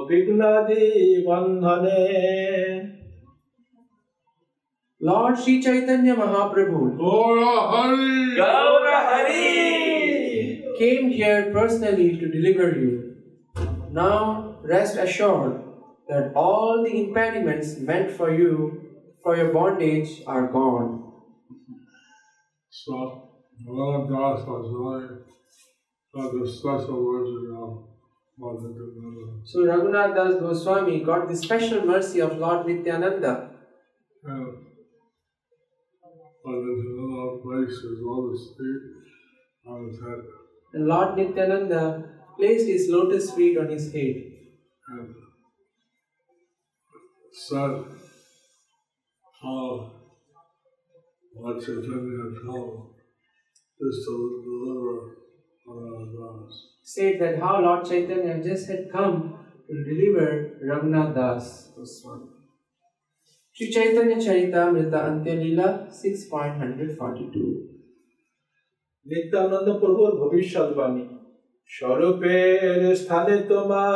বিঘ্নাদি 0.09 0.87
বন্ধনে 1.29 2.03
Lord 5.01 5.35
Sri 5.43 5.55
Chaitanya 5.65 6.15
Mahaprabhu 6.15 6.81
Gora 6.97 7.55
Hari! 7.73 8.23
came 10.79 11.07
here 11.11 11.43
personally 11.53 12.11
to 12.21 12.27
deliver 12.29 12.69
you. 12.83 12.93
Now 13.91 14.21
rest 14.63 14.95
assured 14.97 15.55
that 16.09 16.33
all 16.35 16.85
the 16.85 16.93
impediments 17.03 17.69
meant 17.79 18.11
for 18.13 18.29
you 18.33 18.53
for 19.23 19.37
your 19.37 19.53
bondage 19.53 20.23
are 20.27 20.47
gone. 20.49 21.13
So, 22.71 23.31
Bhagavan 23.67 24.09
Das 24.09 24.47
was 24.47 24.67
really 24.73 25.23
got 26.15 26.33
the 26.33 26.47
special 26.51 27.05
version 27.11 27.57
of 27.57 27.93
Mother 28.39 28.69
Nityananda. 28.69 29.41
So 29.45 29.61
Raghunath 29.61 30.15
Das 30.15 30.41
Goswami 30.41 31.01
got 31.05 31.29
the 31.29 31.37
special 31.37 31.85
mercy 31.87 32.21
of 32.21 32.37
Lord 32.39 32.67
Nityananda. 32.67 33.51
And 34.25 34.47
Mother 36.45 36.73
Nityananda 36.77 37.43
placed 37.43 37.83
his 37.83 37.99
lotus 38.01 38.49
feet 38.59 38.83
on 39.69 39.89
his 39.89 40.01
head. 40.01 40.23
And 40.75 40.87
Lord 40.87 41.17
Nityananda 41.17 42.05
placed 42.37 42.67
his 42.67 42.89
lotus 42.89 43.31
feet 43.33 43.59
on 43.59 43.69
his 43.69 43.93
head 43.93 44.17
and 44.89 45.15
said 47.33 47.85
how 49.43 49.91
Lord 51.35 51.61
Chaitanya 51.61 52.17
had 52.23 52.35
come 52.45 52.91
just 53.81 54.05
to 54.07 54.15
deliver 54.47 54.95
Bhagavan 55.67 56.07
Das. 56.17 56.53
said 56.83 57.21
that 57.21 57.39
how 57.41 57.61
Lord 57.61 57.85
Chaitanya 57.85 58.43
just 58.43 58.69
had 58.71 58.91
come 58.91 59.17
to 59.69 59.75
deliver 59.85 60.27
Raghunath 60.69 61.15
Das 61.15 61.73
Goswami. 61.77 62.29
Sri 63.57 63.71
Chaitanya 63.71 64.17
Charitamrita 64.17 64.99
Antyalila 65.09 65.69
6.142 65.91 67.73
Nityananda 69.07 69.69
প্রভুর 69.81 70.13
ভবিষ্যৎবাণী 70.23 71.05
স্বরূপের 71.71 72.81
স্থানে 73.03 73.37
তোমা 73.51 73.87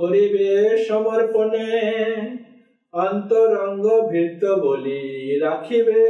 করিবে 0.00 0.48
সমর্পণে 0.88 1.68
অন্তরঙ্গ 3.05 3.85
ভৃত্য 4.11 4.43
বলি 4.65 5.01
রাখিবে 5.45 6.01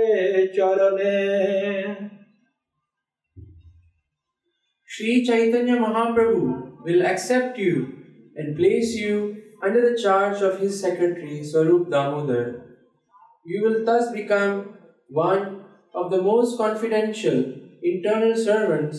চরণে 0.57 1.17
Sri 4.93 5.13
Chaitanya 5.27 5.75
Mahaprabhu 5.83 6.41
will 6.85 7.01
accept 7.11 7.53
you 7.65 7.75
and 8.37 8.47
place 8.59 8.91
you 9.03 9.15
under 9.65 9.81
the 9.89 9.97
charge 10.05 10.39
of 10.41 10.53
his 10.59 10.73
secretary 10.85 11.37
Swarup 11.49 11.83
Damodar. 11.93 12.45
You 13.45 13.59
will 13.65 13.79
thus 13.89 14.05
become 14.11 14.55
one 15.27 15.43
of 15.99 16.05
the 16.13 16.21
most 16.21 16.57
confidential 16.57 17.37
internal 17.91 18.35
servants 18.35 18.97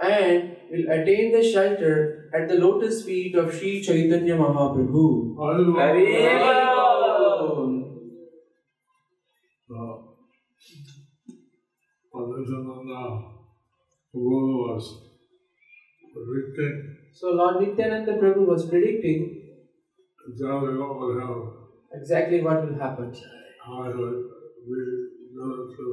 and 0.00 0.56
will 0.70 0.86
attain 0.96 1.32
the 1.32 1.42
shelter 1.42 2.30
at 2.32 2.48
the 2.48 2.54
lotus 2.54 3.04
feet 3.04 3.34
of 3.34 3.52
Sri 3.52 3.82
Chaitanya 3.82 4.36
Mahaprabhu. 4.36 5.34
So, 5.36 6.73
Was 14.17 14.85
predicting 16.13 16.95
So 17.11 17.31
Lord 17.31 17.61
Nityananda 17.61 18.13
Prabhu 18.13 18.45
was 18.47 18.69
predicting 18.69 19.41
exactly 20.29 20.77
what 20.77 20.99
would 20.99 21.19
happen. 21.21 21.51
exactly 21.93 22.41
what 22.41 22.63
will 22.65 22.79
happen. 22.79 23.13
how 23.65 23.83
I 23.83 23.87
would 23.89 24.23
we 24.69 24.79
go 25.35 25.49
to 25.75 25.85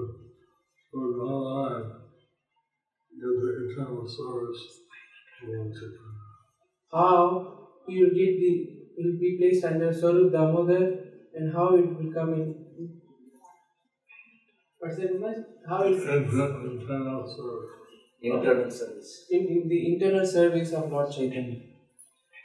go 0.93 1.01
to 1.01 1.23
online, 1.33 1.91
give 3.21 3.37
the 3.43 3.51
internal 3.65 4.07
service 4.07 4.63
for 5.41 5.59
one 5.59 5.73
chicken. 5.73 6.15
How 6.93 7.59
he 7.89 8.03
will 8.03 8.15
get 8.21 8.39
the 8.43 8.53
will 8.99 9.19
be 9.19 9.37
placed 9.41 9.65
under 9.65 9.93
Swarup 9.93 10.31
Damodar 10.33 10.85
and 11.35 11.53
how 11.53 11.75
it 11.75 11.89
will 11.99 12.13
come 12.13 12.35
in. 12.35 12.55
What's 14.79 14.97
that 14.99 15.19
much? 15.21 15.37
How 15.69 15.83
it's 15.83 16.03
Internal 16.05 16.71
internal 16.71 17.23
service. 17.27 17.82
Internal 18.22 18.72
service. 18.72 19.26
in, 19.30 19.42
in 19.48 19.68
the 19.68 19.80
internal 19.94 20.26
service 20.26 20.74
of 20.74 20.92
Lord 20.92 21.10
Chaitanya. 21.12 21.60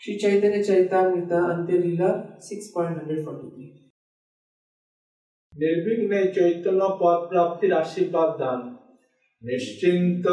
Sri 0.00 0.18
Chaitanya 0.18 0.58
Charitamrita 0.58 1.38
Antya 1.52 1.76
Leela 1.84 2.10
6.143 2.40 3.82
নির্বিঘ্নে 5.52 6.20
চৈতন্য 6.36 6.82
পদ 7.00 7.18
প্রাপ্তির 7.30 7.72
আশীর্বাদ 7.82 8.30
দান 8.40 8.60
নিশ্চিন্ত 9.42 10.26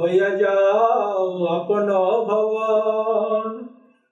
হইয়া 0.00 0.30
যাও 0.42 1.22
আপন 1.58 1.88
ভবন 2.30 3.48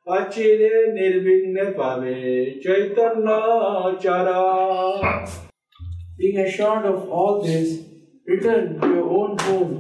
অচিরে 0.07 0.75
নির্বিঘ্নে 0.99 1.67
পাবে 1.79 2.17
চৈতন্য 2.65 3.29
চরণ 4.05 5.01
Being 6.19 6.39
assured 6.47 6.85
of 6.93 7.01
all 7.17 7.35
this, 7.41 7.69
return 8.31 8.65
to 8.79 8.87
your 8.95 9.09
own 9.19 9.33
home. 9.45 9.73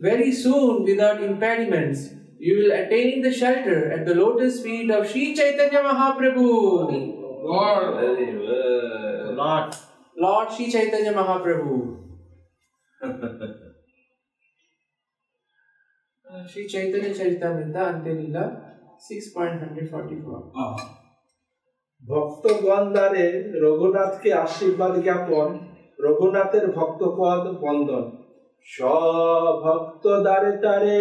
Very 0.00 0.32
soon, 0.32 0.84
without 0.84 1.22
impediments, 1.22 2.10
you 2.38 2.58
will 2.58 2.72
attain 2.72 3.22
the 3.22 3.32
shelter 3.32 3.90
at 3.90 4.04
the 4.04 4.14
lotus 4.14 4.62
feet 4.62 4.90
of 4.90 5.08
Sri 5.10 5.34
Chaitanya 5.34 5.80
Mahaprabhu. 5.80 6.46
Lord, 7.50 7.94
Very 8.00 8.36
well. 8.36 9.34
Not 9.42 9.68
Lord 10.16 10.46
Sri 10.54 10.66
Chaitanya 10.74 11.12
Mahaprabhu. 11.12 11.74
Uh, 16.24 16.46
Sri 16.50 16.62
Chaitanya 16.68 17.10
Charitamrita 17.18 17.82
Antya 17.92 18.12
Leela 18.18 18.44
6.144 18.98 21.04
ভক্তগণ 22.02 22.84
দ্বারে 22.94 23.24
রঘুনাথকে 23.64 24.30
আশীর্বাদ 24.44 24.94
জ্ঞাপন 25.06 25.48
রঘুনাথের 26.04 26.64
ভক্তপদ 26.78 27.42
বন্দন 27.64 28.04
সভক্ত 28.66 30.04
দ্বারে 30.26 30.52
তারে 30.64 31.00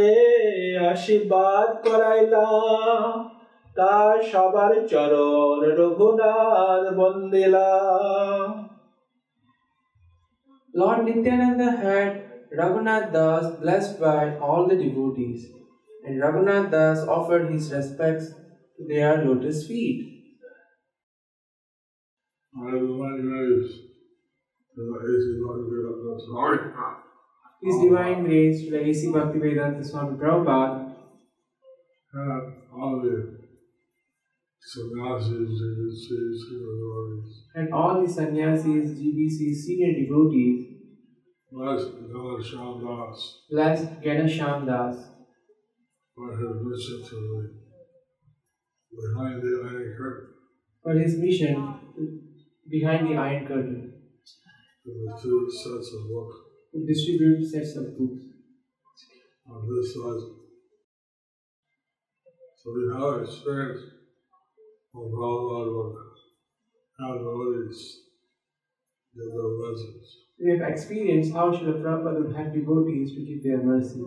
আশীর্বাদ 0.91 1.69
করাইলাম 1.85 3.13
তা 3.77 3.95
সবার 4.31 4.73
চরণ 4.91 5.59
Raghunath 5.79 6.83
বন্দিলাম 6.99 8.49
Lord 10.73 10.99
Nityananda 11.05 11.69
had 11.83 12.11
Raghunath 12.59 13.13
Das 13.13 13.59
blessed 13.59 13.99
by 13.99 14.37
all 14.37 14.67
the 14.67 14.75
devotees, 14.75 15.41
and 16.03 16.19
Raghunath 16.19 16.71
Das 16.71 17.07
offered 17.07 17.45
his 17.51 17.71
respects 17.71 18.25
to 18.77 18.81
their 18.87 19.23
lotus 19.23 19.67
feet. 19.67 19.99
I 22.55 22.71
have 22.71 22.81
my 22.81 23.13
grace. 23.19 23.71
The 24.75 24.83
AC 25.03 25.25
Lord 25.41 25.61
Vedanta 25.69 26.13
Sorry. 26.27 26.59
His 27.62 27.76
Divine 27.82 28.24
Grace, 28.24 28.70
Legacy 28.70 29.08
Bhaktivedanta 29.08 29.84
Swami 29.84 30.16
Prabhupada, 30.16 30.94
And 32.14 32.52
all 32.72 33.00
the 33.02 33.38
sannyasis, 34.60 35.50
GBCs, 35.60 36.38
devotees. 36.50 37.42
and 37.54 37.72
all 37.72 38.00
the 38.04 38.08
sannyasis, 38.12 38.98
GBC 38.98 39.54
senior 39.54 39.92
devotees, 40.04 40.66
Bless 41.50 41.84
God 41.86 42.40
Shyam 42.42 42.80
Das. 42.84 43.38
blessed 43.50 44.00
Ghanashyam 44.02 44.66
Das. 44.66 44.96
For 46.14 46.30
his 46.36 46.54
mission 46.62 47.02
to 47.08 47.16
the 47.16 48.98
behind 49.00 49.42
the 49.42 49.52
iron 49.70 49.94
curtain. 49.98 50.28
For 50.82 50.92
his 50.92 51.16
mission 51.18 51.56
behind 52.68 53.08
the 53.08 53.16
Iron 53.16 53.46
Curtain. 53.46 53.92
To 54.84 54.90
the 54.92 55.18
two 55.22 55.50
sets 55.50 55.88
of 55.96 56.08
books 56.08 56.36
to 56.72 56.86
distribute 56.86 57.44
sets 57.44 57.76
of 57.76 57.98
books. 57.98 58.24
on 59.48 59.64
this 59.68 59.94
side. 59.94 60.24
So 62.56 62.66
we 62.76 62.82
have 62.92 63.22
experience 63.24 63.80
of 64.94 65.10
will 65.72 65.96
have 67.00 67.18
devotees 67.18 67.80
give 69.16 69.30
their. 69.60 70.08
We 70.38 70.50
have 70.52 70.70
experienced 70.70 71.32
how 71.32 71.50
Srila 71.50 71.80
Prabhupada 71.82 72.26
would 72.26 72.36
have 72.36 72.52
devotees 72.52 73.14
to 73.14 73.20
give 73.24 73.42
their 73.42 73.62
mercy. 73.62 74.02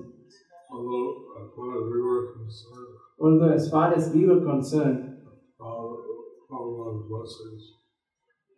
Although 0.70 1.34
as 1.42 1.50
far 1.56 1.72
as 1.78 1.92
we 1.92 2.00
were 2.02 2.34
concerned, 2.34 3.02
Although, 3.22 3.54
as 3.54 3.70
far 3.70 3.94
as 3.94 4.10
we 4.10 4.26
were 4.26 4.42
concerned, 4.42 5.18
Prabhupada's 5.60 7.08
blessings 7.08 7.64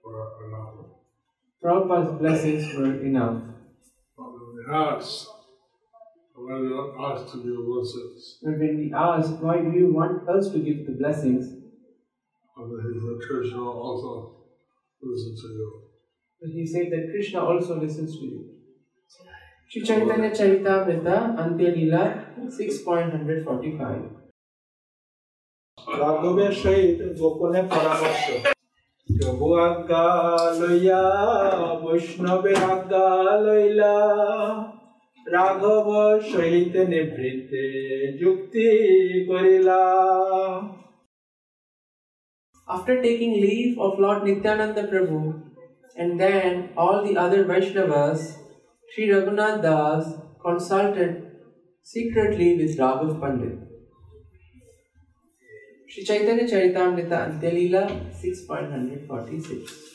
were 0.01 0.47
enough. 0.47 0.85
Prabhupada's 1.61 2.19
blessings 2.19 2.73
were 2.73 3.01
enough. 3.03 3.52
But 4.62 4.62
when 4.62 4.62
we 4.62 4.72
asked, 4.72 5.28
when 6.34 6.60
we 6.62 6.70
asked 7.06 7.32
to 7.32 7.38
give 7.38 7.66
blessings, 7.66 8.38
But 8.42 8.58
when 8.58 8.76
we 8.78 8.92
asked, 8.94 9.32
why 9.40 9.60
do 9.60 9.70
you 9.72 9.92
want 9.92 10.28
us 10.28 10.50
to 10.52 10.58
give 10.60 10.86
the 10.86 10.92
blessings? 10.92 11.44
and 12.56 12.70
then 12.70 12.92
he 12.92 13.00
said, 13.00 13.18
Krishna 13.26 13.62
also 13.70 14.12
listen 15.02 15.36
to 15.36 15.48
you. 15.54 15.82
But 16.40 16.50
he 16.50 16.66
said 16.66 16.86
that 16.92 17.10
Krishna 17.10 17.40
also 17.40 17.80
listens 17.80 18.18
to 18.18 18.24
you. 18.24 18.44
Sri 19.68 19.82
Chaitanya 19.84 20.30
Charitamrita 20.30 21.36
Antya 21.36 21.70
Leela 21.76 22.04
6.145 22.48 24.18
রাঘবের 26.00 26.52
সহিত 26.62 26.98
গোপনে 27.20 27.60
পরামর্শ 27.72 28.24
প্রভু 29.08 29.46
আজ্ঞা 29.68 30.06
লইয়া 30.60 31.04
বৈষ্ণবের 31.82 32.58
আজ্ঞা 32.74 33.08
লইলা 33.44 33.96
রাঘব 35.26 35.88
সহিত 36.30 36.74
নিভৃতে 36.92 37.64
যুক্তি 38.20 38.68
করিলা 39.30 39.82
After 42.68 42.94
taking 43.02 43.32
leave 43.44 43.78
of 43.78 43.92
Lord 43.98 44.20
Nityananda 44.26 44.82
Prabhu 44.90 45.20
and 45.96 46.10
then 46.22 46.50
all 46.76 46.98
the 47.06 47.14
other 47.16 47.40
Vaishnavas, 47.50 48.20
Sri 48.90 49.04
Raghunath 49.08 49.62
Das 49.62 50.04
consulted 50.46 51.12
secretly 51.86 52.48
with 52.58 52.76
Raghav 52.76 53.12
Pandit. 53.22 53.56
Sri 55.93 56.03
Chaitanya 56.03 56.43
Charitamrita 56.43 57.17
Antya 57.23 57.49
Leela 57.55 57.81
6.146 58.19 59.91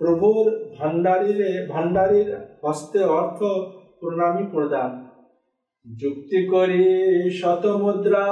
প্রভুর 0.00 0.46
ভান্ডারিরে 0.78 1.50
ভান্ডারির 1.72 2.30
হস্তে 2.62 3.00
অর্থ 3.18 3.40
প্রণামী 3.98 4.44
প্রদান 4.54 4.90
যুক্তি 5.86 6.40
করি 6.52 6.86
শতমুদ্রা 7.40 8.26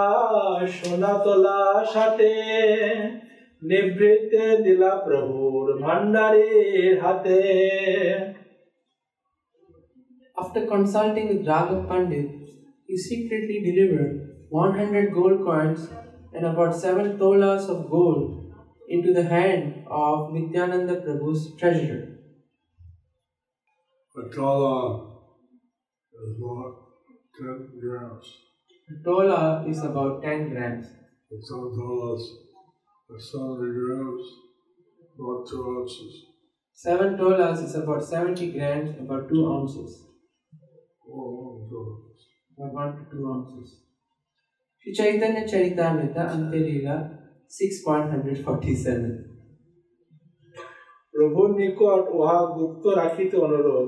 সোনা 0.77 1.13
তোলা 1.25 1.61
সাথে 1.95 2.31
নিবৃত্তে 3.63 4.45
দিলা 4.65 4.93
প্রভুর 5.07 5.67
ভান্ডারির 5.85 6.95
হাতে 7.05 7.39
After 10.37 10.63
consulting 10.75 11.27
with 11.31 11.43
Raghav 11.51 11.81
Pandit, 11.91 12.29
he 12.89 12.95
secretly 13.09 13.59
delivered 13.69 14.17
100 14.49 15.13
gold 15.13 15.45
coins 15.45 15.89
and 16.33 16.47
about 16.47 16.75
7 16.75 17.19
tolas 17.19 17.69
of 17.69 17.91
gold 17.91 18.55
into 18.89 19.13
the 19.13 19.25
hand 19.25 19.85
of 19.91 20.33
Nityananda 20.33 21.01
Prabhu's 21.01 21.57
treasurer. 21.57 22.17
A 24.17 24.35
tola 24.35 25.11
is 26.15 26.37
about 26.39 26.75
10 27.39 27.81
grams. 27.81 28.27
A 28.89 29.05
tola 29.05 29.65
is 29.69 29.83
about 29.83 30.23
10 30.23 30.51
grams. 30.51 30.87
And 31.31 31.45
some 31.45 31.73
tolas 31.77 32.23
are 33.11 33.19
70 33.19 33.73
grams, 33.73 34.27
about 35.19 35.49
2 35.51 35.79
ounces. 35.79 36.25
7 36.73 37.17
tolas 37.19 37.63
is 37.63 37.75
about 37.75 38.05
70 38.05 38.53
grams, 38.53 38.91
about 39.01 39.29
2 39.29 39.53
ounces. 39.53 40.05
Or 41.05 41.59
1 41.61 41.69
tolas. 41.69 42.27
About 42.57 42.73
1 42.73 42.97
to 42.97 43.17
2 43.17 43.33
ounces. 43.33 43.86
Sri 44.87 44.95
Chaitanya 44.95 45.43
Charitamrita 45.45 46.31
Antya 46.31 46.61
Leela 46.63 46.97
6.147 47.51 49.27
প্রভুর 51.15 51.51
নিকট 51.59 52.05
উহা 52.17 52.39
গুপ্ত 52.57 52.85
রাখিতে 53.01 53.37
অনুরোধ 53.47 53.87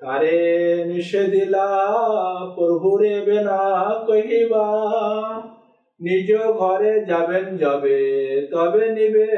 তারে 0.00 0.38
নিষেধিলা 0.90 1.68
প্রভুরে 2.56 3.14
বেনা 3.26 3.60
কহিবা 4.08 4.66
নিজ 6.00 6.28
ঘরে 6.60 6.92
যাবেন 7.10 7.46
যাবে 7.62 7.98
তবে 8.52 8.84
নিবে 8.96 9.28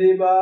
দিবা 0.00 0.36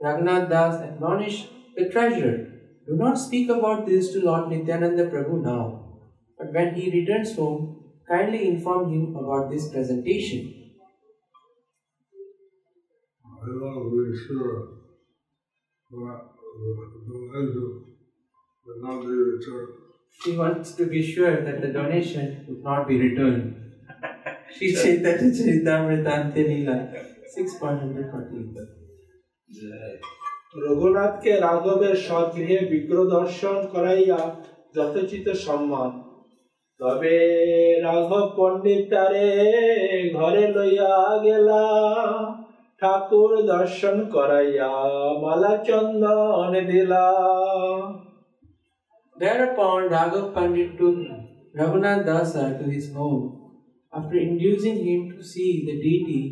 Raghunath 0.00 0.46
Das 0.54 0.74
admonished 0.88 1.44
the 1.76 1.84
treasurer, 1.92 2.38
Do 2.86 2.92
not 3.04 3.14
speak 3.26 3.46
about 3.56 3.80
this 3.88 4.04
to 4.12 4.18
Lord 4.28 4.44
Nityananda 4.50 5.04
Prabhu 5.12 5.36
now, 5.50 5.64
but 6.39 6.53
when 6.53 6.75
he 6.75 6.91
returns 6.91 7.35
home, 7.35 7.83
kindly 8.07 8.47
inform 8.47 8.91
him 8.93 9.15
about 9.15 9.49
this 9.51 9.69
presentation. 9.69 10.73
I 13.23 13.47
want 13.61 13.85
to 13.85 14.11
be 14.11 14.17
sure 14.25 14.67
that 15.91 16.21
the 16.35 17.13
donation 17.13 17.85
will 18.65 18.81
not 18.81 19.01
be 19.01 19.15
returned. 19.31 19.73
He 20.23 20.31
wants 20.37 20.73
to 20.75 20.85
be 20.87 21.01
sure 21.03 21.43
that 21.43 21.61
the 21.61 21.67
donation 21.67 22.45
would 22.47 22.63
not 22.63 22.87
be 22.87 22.97
returned. 22.99 23.61
Sri 24.55 24.73
Chaitanya 24.73 25.29
Charitamrita 25.37 26.11
Ante 26.17 26.43
Leela 26.49 26.77
6.140 27.35 28.85
রঘুনাথকে 30.65 31.31
রাঘবের 31.45 31.95
স্বগৃহে 32.07 32.59
বিগ্রহ 32.71 33.03
দর্শন 33.17 33.57
করাইয়া 33.73 34.19
যথোচিত 34.75 35.27
সম্মান 35.45 35.89
তবে 36.79 37.15
রাঘব 37.85 38.27
পণ্ডিত 38.37 38.81
তারে 38.91 39.29
ঘরে 40.17 40.45
লইয়া 40.55 40.95
গেলা 41.25 41.63
ঠাকুর 42.81 43.31
দর্শন 43.51 43.97
করাইয়া 44.15 44.71
মালা 45.23 45.53
চন্দন 45.67 46.53
দিলা 46.69 47.05
Thereupon 49.15 49.79
Raghav 49.89 50.33
Pandit 50.35 50.77
took 50.77 50.97
Raghunath 51.57 52.03
Dasa 52.05 52.59
to 52.59 52.65
his 52.69 52.87
home. 52.93 53.23
After 53.93 54.17
inducing 54.17 54.77
him 54.87 55.01
to 55.11 55.23
see 55.23 55.51
the 55.67 55.75
deity, 55.83 56.23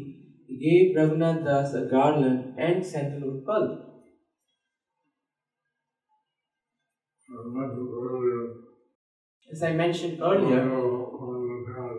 he 0.49 0.55
gave 0.65 0.85
Raghunath 0.97 1.45
Das 1.45 1.73
a 1.75 1.83
garland 1.85 2.39
and 2.57 2.85
sandalwood 2.85 3.45
pulp. 3.45 3.71
I 9.50 9.54
mentioned 9.54 9.56
earlier, 9.56 9.56
As 9.56 9.62
I 9.62 9.72
mentioned 9.72 10.20
earlier, 10.22 10.64
know 10.66 11.08
when 11.20 11.40
we've 11.48 11.68
had 11.74 11.96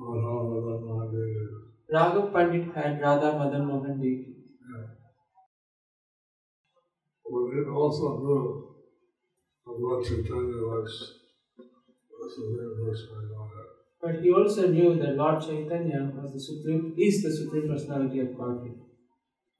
on 0.00 0.24
all 0.24 0.48
of 0.56 0.62
them, 0.64 0.88
I 0.96 1.06
did 1.12 1.28
it. 1.36 1.68
Raghav 1.94 2.32
Pandit 2.32 2.74
had 2.74 3.00
Radha 3.02 3.38
Madan 3.38 3.66
Mohan 3.66 4.00
deity. 4.00 4.34
But 7.24 7.52
it 7.58 7.68
also 7.68 8.18
knew 8.18 8.74
what 9.64 10.04
Chaitanya 10.06 10.62
was. 10.72 11.20
That's 11.58 12.36
the 12.36 12.44
main 12.56 12.72
person 12.82 13.08
I 13.12 13.22
know. 13.28 13.48
But 14.00 14.22
he 14.22 14.30
also 14.30 14.68
knew 14.68 14.94
that 14.94 15.16
Lord 15.16 15.42
Chaitanya 15.42 16.10
was 16.14 16.32
the 16.32 16.40
supreme 16.40 16.94
is 16.96 17.22
the 17.22 17.30
supreme 17.36 17.68
personality 17.68 18.20
of 18.20 18.36
Godhead. 18.38 18.78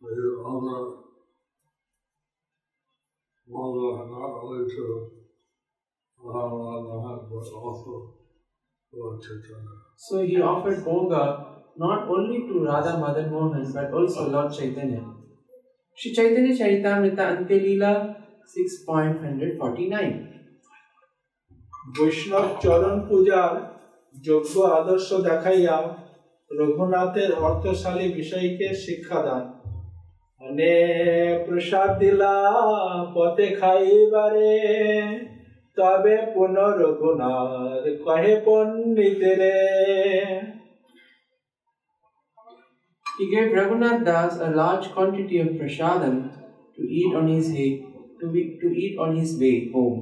But 0.00 0.12
you 0.12 0.42
honor 0.46 1.04
Mother 3.46 4.08
not 4.08 4.40
only 4.42 4.74
to 4.74 5.17
So 9.97 10.23
he 10.23 10.41
offered 10.41 10.79
Bhoga 10.85 11.23
not 11.77 12.07
only 12.07 12.47
to 12.47 12.63
Radha 12.63 12.97
Madan 12.97 13.31
Mohan 13.31 13.71
but 13.73 13.93
also 13.93 14.29
Lord 14.29 14.51
Chaitanya. 14.51 15.03
Sri 15.97 16.13
Chaitanya 16.13 16.53
Charitamrita 16.53 17.23
Ante 17.37 17.59
Leela 17.59 18.15
6.149 18.45 20.33
বৈষ্ণব 21.95 22.47
চরণ 22.63 22.97
পূজার 23.09 23.53
যোগ্য 24.27 24.53
আদর্শ 24.79 25.09
দেখাইয়া 25.29 25.77
রঘুনাথের 26.51 27.31
অর্থশালী 27.47 28.07
বিষয়কে 28.19 28.67
শিক্ষাদান 28.83 29.43
মনে 30.41 30.73
প্রসাদ 31.45 31.89
দিলা 32.01 32.35
পথে 33.15 33.47
খাইবারে 33.59 34.53
তবে 35.77 36.15
পুনঃ 36.33 36.57
রঘুনাথ 36.81 37.83
কহে 38.05 38.33
পণ্ডিতেরে 38.45 39.55
He 43.17 43.25
gave 43.33 43.49
Raghunath 43.59 44.01
Das 44.09 44.33
a 44.47 44.49
large 44.61 44.85
quantity 44.95 45.37
of 45.43 45.49
prasadam 45.59 46.15
to 46.75 46.81
eat 46.99 47.11
on 47.19 47.25
his 47.27 47.47
way, 47.55 47.69
to, 48.19 48.25
be, 48.33 48.41
to 48.61 48.67
eat 48.83 48.95
on 49.03 49.11
his 49.19 49.31
way 49.41 49.55
home. 49.73 49.99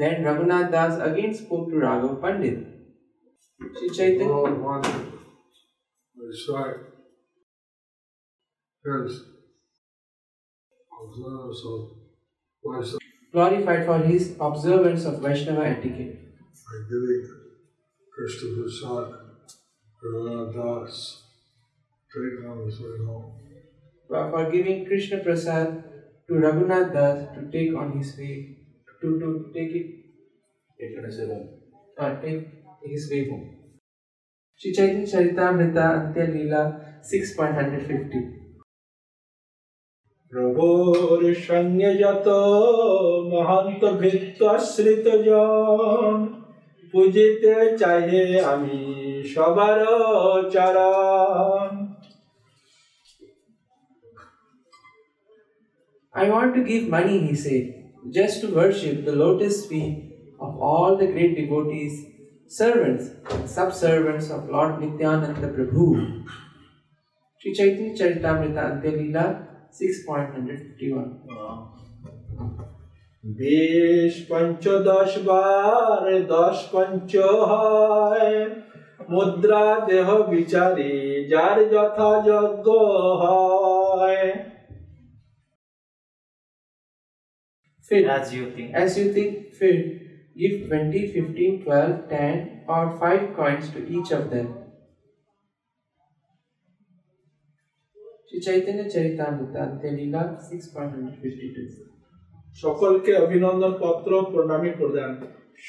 Then 0.00 0.14
Raghunath 0.26 0.70
Das 0.74 0.94
again 1.08 1.32
spoke 1.42 1.64
to 1.70 1.76
Raghav 1.76 2.14
Pandit. 2.22 2.58
Sri 3.76 3.88
Chaitanya, 3.96 4.28
Lord 4.28 4.56
wanted 4.60 5.14
recite 6.16 6.76
his 8.84 9.20
observance 11.02 11.60
of 11.72 11.80
Vaishnava 12.64 12.97
glorified 13.31 13.85
for 13.85 13.99
his 13.99 14.35
observance 14.39 15.05
of 15.05 15.21
Vaishnava 15.21 15.65
etiquette. 15.67 16.15
by 16.69 16.79
giving 16.89 17.21
Krishna 18.15 18.49
Prasad 18.55 19.07
Raghunath 20.03 20.53
Das 20.55 21.23
take 22.11 22.79
way 22.81 23.05
home. 23.05 23.39
for 24.07 24.31
for 24.31 24.51
giving 24.51 24.85
Krishna 24.85 25.19
Prasad 25.19 25.83
to 26.27 26.33
Raghunath 26.33 26.93
Das 26.93 27.35
to 27.35 27.51
take 27.51 27.75
on 27.75 27.97
his 27.97 28.17
way, 28.17 28.57
to, 29.01 29.19
to 29.19 29.51
take 29.53 29.71
it, 29.71 29.87
uh, 31.99 32.21
take 32.21 32.47
his 32.85 33.09
way 33.11 33.29
home. 33.29 33.59
Sri 34.57 34.73
Chaitanya 34.73 35.05
Charitamrita 35.05 35.85
Antya 35.99 36.25
Leela 36.33 36.63
6.150 37.01 38.38
প্রভুর 40.32 41.22
সঙ্গে 41.48 41.90
যত 42.02 42.28
মহান্ত 43.34 43.82
ভৃত্য 44.00 44.40
আশ্রিত 44.56 45.06
জন 45.28 46.16
পুজিতে 46.92 47.54
চাহে 47.80 48.24
আমি 48.52 48.78
সবার 49.34 49.78
চরণ 50.54 51.72
I 56.22 56.24
want 56.34 56.50
to 56.56 56.62
give 56.70 56.84
money, 56.88 57.16
he 57.26 57.34
said, 57.44 57.64
just 58.16 58.34
to 58.42 58.46
worship 58.54 58.96
the 59.04 59.16
lotus 59.22 59.56
feet 59.68 59.94
of 60.44 60.50
all 60.60 60.90
the 60.96 61.08
great 61.14 61.32
devotees, 61.42 61.94
servants 62.48 63.04
and 63.32 63.42
subservants 63.56 64.26
of 64.34 64.40
Lord 64.48 64.72
Nityananda 64.80 65.48
Prabhu. 65.54 65.86
Sri 67.40 67.50
Chaitanya 67.58 67.92
Charitamrita 67.98 68.62
Antya 68.70 68.92
Leela 68.98 69.24
6.151 69.78 71.08
বিশ 73.24 74.14
পঞ্চদশ 74.30 75.10
বার 75.28 76.04
দশ 76.36 76.56
পঞ্চ 76.72 77.12
হয় 77.50 78.32
মুদ্রা 79.12 79.66
দেহ 79.90 80.08
বিচারি 80.32 80.94
যার 81.32 81.58
যথাযোগ্য 81.72 82.68
হয় 83.22 84.24
Fit. 87.88 88.04
As 88.08 88.32
you 88.32 88.44
think. 88.54 88.68
As 88.74 88.90
you 88.98 89.06
think 89.12 89.52
fit, 89.52 89.80
give 90.36 90.54
20, 90.68 91.12
15, 91.12 91.64
12, 91.64 92.08
10 92.08 92.62
or 92.66 92.84
5 92.98 93.36
coins 93.36 93.68
to 93.74 93.80
each 93.86 94.10
of 94.10 94.30
them. 94.30 94.57
Sri 98.29 98.39
Chaitanya 98.39 98.83
Charitamrita 98.83 99.59
Antya 99.65 99.89
Leela 99.97 100.37
6.152 100.39 101.89
সকলকে 102.61 103.11
অভিনন্দন 103.25 103.73
পত্র 103.83 104.11
প্রণামী 104.31 104.71
প্রদান 104.79 105.11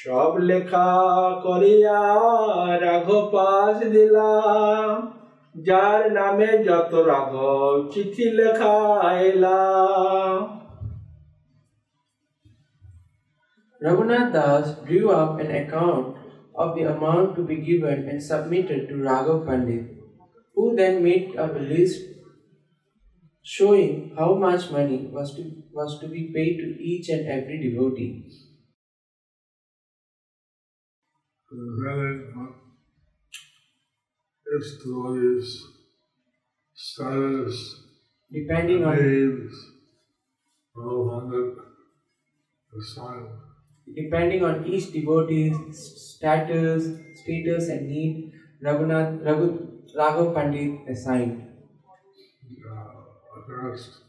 সব 0.01 0.31
লেখা 0.49 0.89
করিয়া 1.45 1.99
রাঘব 2.85 3.35
দিলাম 3.93 4.89
যার 5.67 6.01
নামে 6.17 6.49
যত 6.67 6.91
রাঘব 7.11 7.73
চিঠি 7.91 8.27
লেখা 8.39 8.75
এলাম 9.29 10.37
Raghunath 13.81 14.29
Das 14.33 14.65
drew 14.87 15.05
up 15.21 15.31
an 15.43 15.49
account 15.61 16.07
of 16.55 16.69
the 16.75 16.83
amount 16.95 17.27
to 17.35 17.41
be 17.43 17.57
given 17.69 17.97
and 18.09 18.19
submitted 18.21 18.81
to 18.89 18.95
Raghav 19.07 19.39
Pandit, 19.47 19.85
who 20.57 20.63
then 20.75 20.93
made 21.01 21.27
up 21.35 21.55
a 21.55 21.63
list 21.73 22.10
showing 23.43 24.13
how 24.17 24.35
much 24.35 24.71
money 24.71 25.07
was 25.11 25.35
to, 25.35 25.63
was 25.73 25.99
to 26.01 26.07
be 26.07 26.31
paid 26.33 26.57
to 26.57 26.83
each 26.83 27.09
and 27.09 27.27
every 27.27 27.57
devotee. 27.69 28.25
Presenting 31.47 32.55
its 34.45 34.77
devotees, 34.83 35.67
status, 36.73 37.77
Depending 38.31 38.85
on 38.85 38.95
names, 38.95 39.53
all 40.75 41.09
hundred 41.13 41.57
assigned. 42.77 43.27
depending 43.95 44.43
on 44.43 44.65
each 44.65 44.91
devotee's 44.93 45.57
status, 46.15 46.87
status 47.21 47.69
and 47.69 47.87
need, 47.89 48.33
Raghunath, 48.63 49.23
Raghu, 49.25 49.83
Raghav 49.97 50.33
Pandit 50.33 50.87
assigned. 50.89 51.50
I 53.61 53.69
asked 53.73 54.01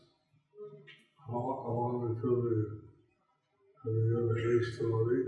how, 1.26 1.40
how 1.64 1.72
long 1.78 2.04
it 2.10 2.20
took 2.22 2.38
me 2.44 2.54
to 3.82 3.88
give 4.08 4.28
the 4.28 4.36
each 4.52 4.78
devotee 4.78 5.24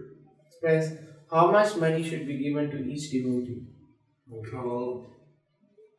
Express 0.47 0.85
how 1.31 1.51
much 1.51 1.77
money 1.77 2.03
should 2.03 2.27
be 2.27 2.37
given 2.39 2.71
to 2.71 2.79
each 2.93 3.11
devotee. 3.13 3.67
until 4.31 5.07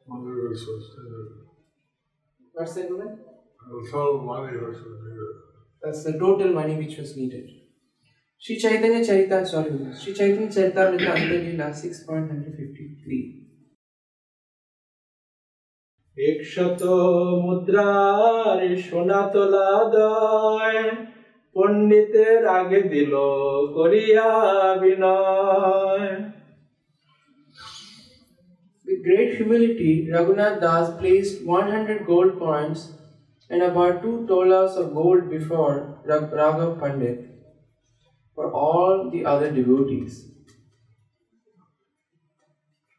money 0.07 0.33
was 0.47 0.59
sustained. 0.59 1.45
What's 2.53 2.73
that 2.75 2.89
woman? 2.89 3.19
Until 3.71 4.21
money 4.21 4.57
was 4.57 4.77
needed. 4.77 5.35
That's 5.83 6.03
the 6.05 6.13
total 6.13 6.53
money 6.53 6.75
which 6.77 6.97
was 6.97 7.15
needed. 7.15 7.49
Sri 8.39 8.57
Chaitanya 8.59 9.01
Charita, 9.07 9.45
sorry, 9.47 9.71
Sri 9.99 10.13
Chaitanya 10.13 10.47
Charitamrita 10.47 11.15
Antarlila 11.15 11.69
6.153. 11.69 13.44
একশত 16.16 16.82
মুদ্রার 17.44 18.58
সোনা 18.86 19.20
তোলা 19.32 19.70
দয় 19.94 20.82
পণ্ডিতের 21.56 22.42
আগে 22.58 22.80
দিল 22.92 23.12
করিয়া 23.76 24.28
বিনয় 24.82 26.08
With 28.86 29.04
great 29.04 29.30
humility, 29.38 29.92
Raghunath 30.12 30.56
Das 30.60 30.86
placed 31.00 31.36
100 31.46 32.06
gold 32.06 32.32
coins 32.40 32.80
and 33.50 33.62
about 33.62 34.02
two 34.02 34.26
tolas 34.26 34.72
of 34.76 34.86
gold 34.94 35.22
before 35.30 35.76
Rag- 36.04 36.32
Raghav 36.32 36.72
Pandit 36.80 37.20
for 38.36 38.46
all 38.52 39.10
the 39.10 39.24
other 39.24 39.50
devotees. 39.52 40.12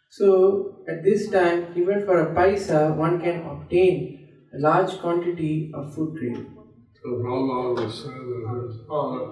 So, 0.10 0.84
at 0.90 1.04
this 1.04 1.30
time, 1.30 1.68
even 1.76 2.06
for 2.06 2.20
a 2.20 2.36
paisa, 2.36 2.96
one 2.96 3.22
can 3.22 3.46
obtain 3.46 4.28
a 4.54 4.60
large 4.60 5.00
quantity 5.00 5.72
of 5.74 5.96
food 5.96 6.18
grain. 6.18 6.58
So 7.02 7.10
Prabhupada 7.10 7.86
was 7.86 8.04
saying 8.04 8.28
that 8.30 8.68
his 8.68 8.82
father 8.88 9.26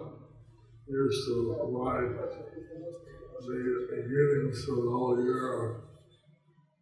used 0.87 1.27
to 1.27 1.35
buy 1.75 1.99
the 2.01 2.39
of 3.37 5.17
the 5.17 5.23
year 5.23 5.47
of 5.59 5.81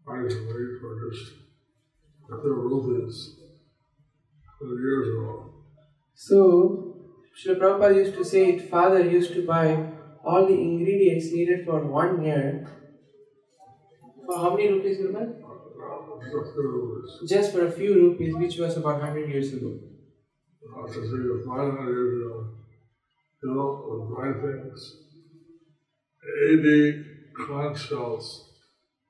rice 0.05 0.33
for 0.79 1.09
just 1.09 1.46
a 2.31 2.41
few 2.41 2.53
rupees 2.53 3.35
for 4.59 4.67
years 4.79 5.07
ago. 5.09 5.53
So, 6.15 6.39
Srila 7.37 7.59
Prabhupada 7.59 7.95
used 7.95 8.15
to 8.15 8.25
say 8.25 8.49
it, 8.49 8.69
father 8.69 9.01
used 9.03 9.33
to 9.33 9.45
buy 9.45 9.91
all 10.23 10.45
the 10.47 10.53
ingredients 10.53 11.31
needed 11.31 11.65
for 11.65 11.79
one 11.85 12.23
year. 12.23 12.67
For 14.25 14.37
how 14.37 14.55
many 14.55 14.67
rupees, 14.69 14.97
Gurman? 14.97 15.41
Just 17.27 17.51
for 17.53 17.65
a 17.67 17.71
few 17.71 17.93
rupees, 17.95 18.35
which 18.35 18.57
was 18.57 18.77
about 18.77 18.99
100 19.01 19.29
years 19.29 19.53
ago. 19.53 19.79
Not 20.75 20.87
to 20.87 20.93
say 20.93 20.99
that 21.27 21.43
500 21.47 21.91
years 21.91 22.21
ago, 22.21 22.57
you 23.43 23.53
know, 23.53 24.15
buy 24.15 24.33
things, 24.41 24.97
80 26.49 27.03
conch 27.35 27.87
shells, 27.87 28.51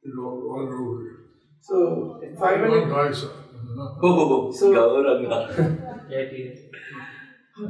you 0.03 0.15
know, 0.15 0.30
one 0.36 0.67
rupee. 0.67 1.16
So, 1.67 1.77
One 2.21 2.36
500, 2.38 2.84
paisa. 2.93 3.30
Oh, 4.03 4.51
So- 4.51 4.71
Gauranga. 4.73 5.39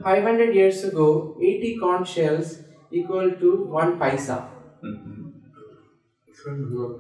500 0.04 0.54
years 0.56 0.84
ago, 0.84 1.08
80 1.42 1.78
conch 1.80 2.10
shells 2.16 2.60
equal 2.92 3.32
to 3.44 3.52
1 3.80 3.98
paisa. 4.00 4.38
Things 6.44 6.70
that 6.72 7.00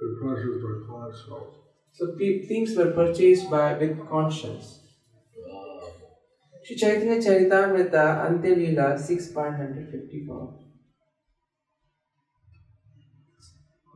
the 0.00 0.08
pressures 0.20 0.62
by 0.62 0.74
conch 0.88 1.14
shells. 1.26 1.54
So, 1.92 2.06
pe- 2.18 2.42
things 2.50 2.76
were 2.76 2.90
purchased 2.92 3.50
by 3.50 3.66
with 3.78 3.98
conch 4.08 4.34
shells. 4.42 4.68
Sri 6.64 6.76
Chaitanya 6.76 7.18
Charitamrita 7.26 8.04
Antyalila 8.28 8.86
6.154 8.98 10.65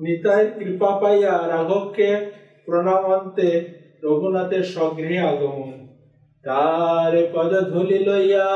Nitai 0.01 0.43
কৃপা 0.59 0.91
পাইয়া 1.01 1.35
রাঘবকে 1.53 2.11
প্রণামন্তে 2.67 3.51
রঘুনাথের 4.03 4.65
স্বগৃহে 4.75 5.19
আগমন 5.31 5.73
তার 6.45 7.13
পদ 7.35 7.53
ধুলি 7.73 8.01
লইয়া 8.09 8.49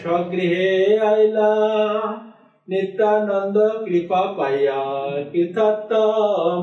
স্বগৃহে 0.00 0.70
আইলা 1.10 1.52
নিত্যানন্দ 2.68 3.56
কৃপা 3.86 4.22
পাইয়া 4.38 4.80
কৃতার্থ 5.32 5.90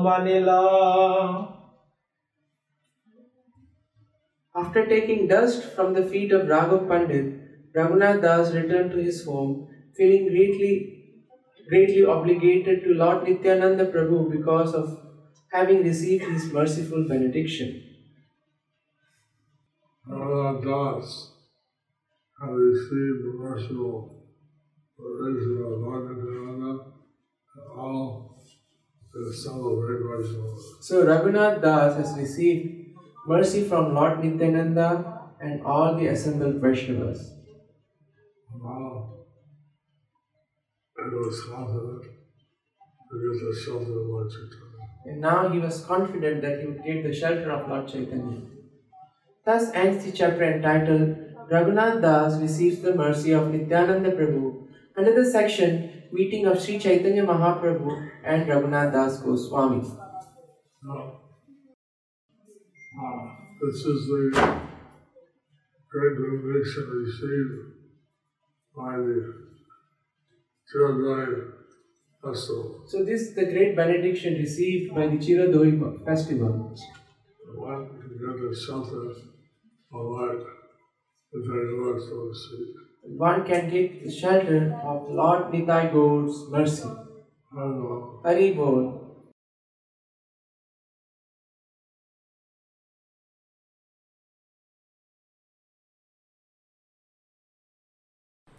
Manila 0.06 0.62
After 4.54 4.82
taking 4.86 5.28
dust 5.28 5.60
from 5.74 5.88
the 5.94 6.04
feet 6.10 6.30
of 6.32 6.48
Raghav 6.52 6.88
Pandit, 6.88 7.26
Raghunath 7.76 8.20
Das 8.20 8.46
returned 8.52 8.90
to 8.90 8.98
his 8.98 9.18
home, 9.24 9.68
feeling 9.96 10.24
greatly, 10.28 10.97
greatly 11.68 12.04
obligated 12.04 12.82
to 12.84 12.94
Lord 12.94 13.24
Nityananda 13.24 13.86
Prabhu 13.86 14.30
because 14.30 14.74
of 14.74 15.00
having 15.52 15.82
received 15.82 16.24
his 16.24 16.52
merciful 16.52 17.06
benediction. 17.08 17.82
Narada 20.06 20.64
Das 20.64 21.32
had 22.40 22.50
received 22.50 23.24
the 23.24 23.34
merciful 23.36 24.24
provision 24.96 25.62
of 25.66 25.80
Lord 25.80 26.16
Nityananda 26.16 26.72
and 27.54 27.64
all 27.76 28.42
the 29.12 29.20
Vaishnavas. 29.20 30.62
So 30.80 31.04
Raghunath 31.04 31.60
Das 31.62 31.96
has 31.96 32.18
received 32.18 32.98
mercy 33.26 33.68
from 33.68 33.94
Lord 33.94 34.24
Nityananda 34.24 35.20
and 35.40 35.62
all 35.62 35.96
the 35.96 36.06
assembled 36.06 36.60
Vaishnavas. 36.60 37.18
Now, 38.62 39.08
and 40.87 40.87
was 40.87 40.87
confident 40.87 40.87
to 40.87 40.87
get 40.87 40.87
the 40.87 40.87
shelter 40.87 40.87
of 40.87 40.87
Lord 40.87 40.87
Chaitanya. 40.87 40.87
And 45.06 45.20
now 45.20 45.48
he 45.48 45.58
was 45.58 45.84
confident 45.84 46.42
that 46.42 46.60
he 46.60 46.66
would 46.66 46.84
get 46.84 47.02
the 47.04 47.14
shelter 47.14 47.50
of 47.52 47.68
Lord 47.68 47.86
Chaitanya. 47.88 48.40
Thus 49.44 49.70
ends 49.72 50.04
the 50.04 50.12
chapter 50.12 50.42
entitled 50.42 51.16
Raghunath 51.50 52.02
Das 52.02 52.40
receives 52.40 52.82
the 52.82 52.94
mercy 52.94 53.32
of 53.32 53.50
Nityananda 53.50 54.10
Prabhu 54.10 54.66
under 54.96 55.14
the 55.14 55.30
section 55.30 56.02
Meeting 56.12 56.46
of 56.46 56.60
Sri 56.60 56.78
Chaitanya 56.78 57.22
Mahaprabhu 57.24 58.10
and 58.24 58.46
Raghunath 58.46 58.92
Das 58.92 59.20
Goswami. 59.22 59.80
Now, 60.82 61.20
uh, 63.00 63.26
this 63.62 63.76
is 63.76 64.06
the 64.08 64.60
great 65.90 66.16
benediction 66.16 66.84
received 66.90 67.54
by 68.76 68.96
the. 68.96 69.47
So 70.70 70.78
this 73.04 73.20
is 73.22 73.34
the 73.34 73.46
great 73.46 73.74
benediction 73.74 74.34
received 74.34 74.94
by 74.94 75.06
the 75.06 75.16
Chiradoi 75.16 76.04
festival. 76.04 76.74
One 77.54 77.88
can 77.88 78.18
get 78.18 78.38
the 78.50 78.54
shelter 78.54 79.12
of 79.92 79.92
light 79.92 80.42
if 81.32 81.42
they 81.46 81.64
Lord, 81.72 82.02
so 82.02 82.28
to 82.28 82.34
speak. 82.34 82.74
One 83.16 83.46
can 83.46 83.70
get 83.70 84.04
the 84.04 84.10
shelter 84.10 84.78
of 84.84 85.10
Lord 85.10 85.50
Nitai 85.52 85.90
Gaur's 85.90 86.50
mercy. 86.50 86.90
I 88.24 88.34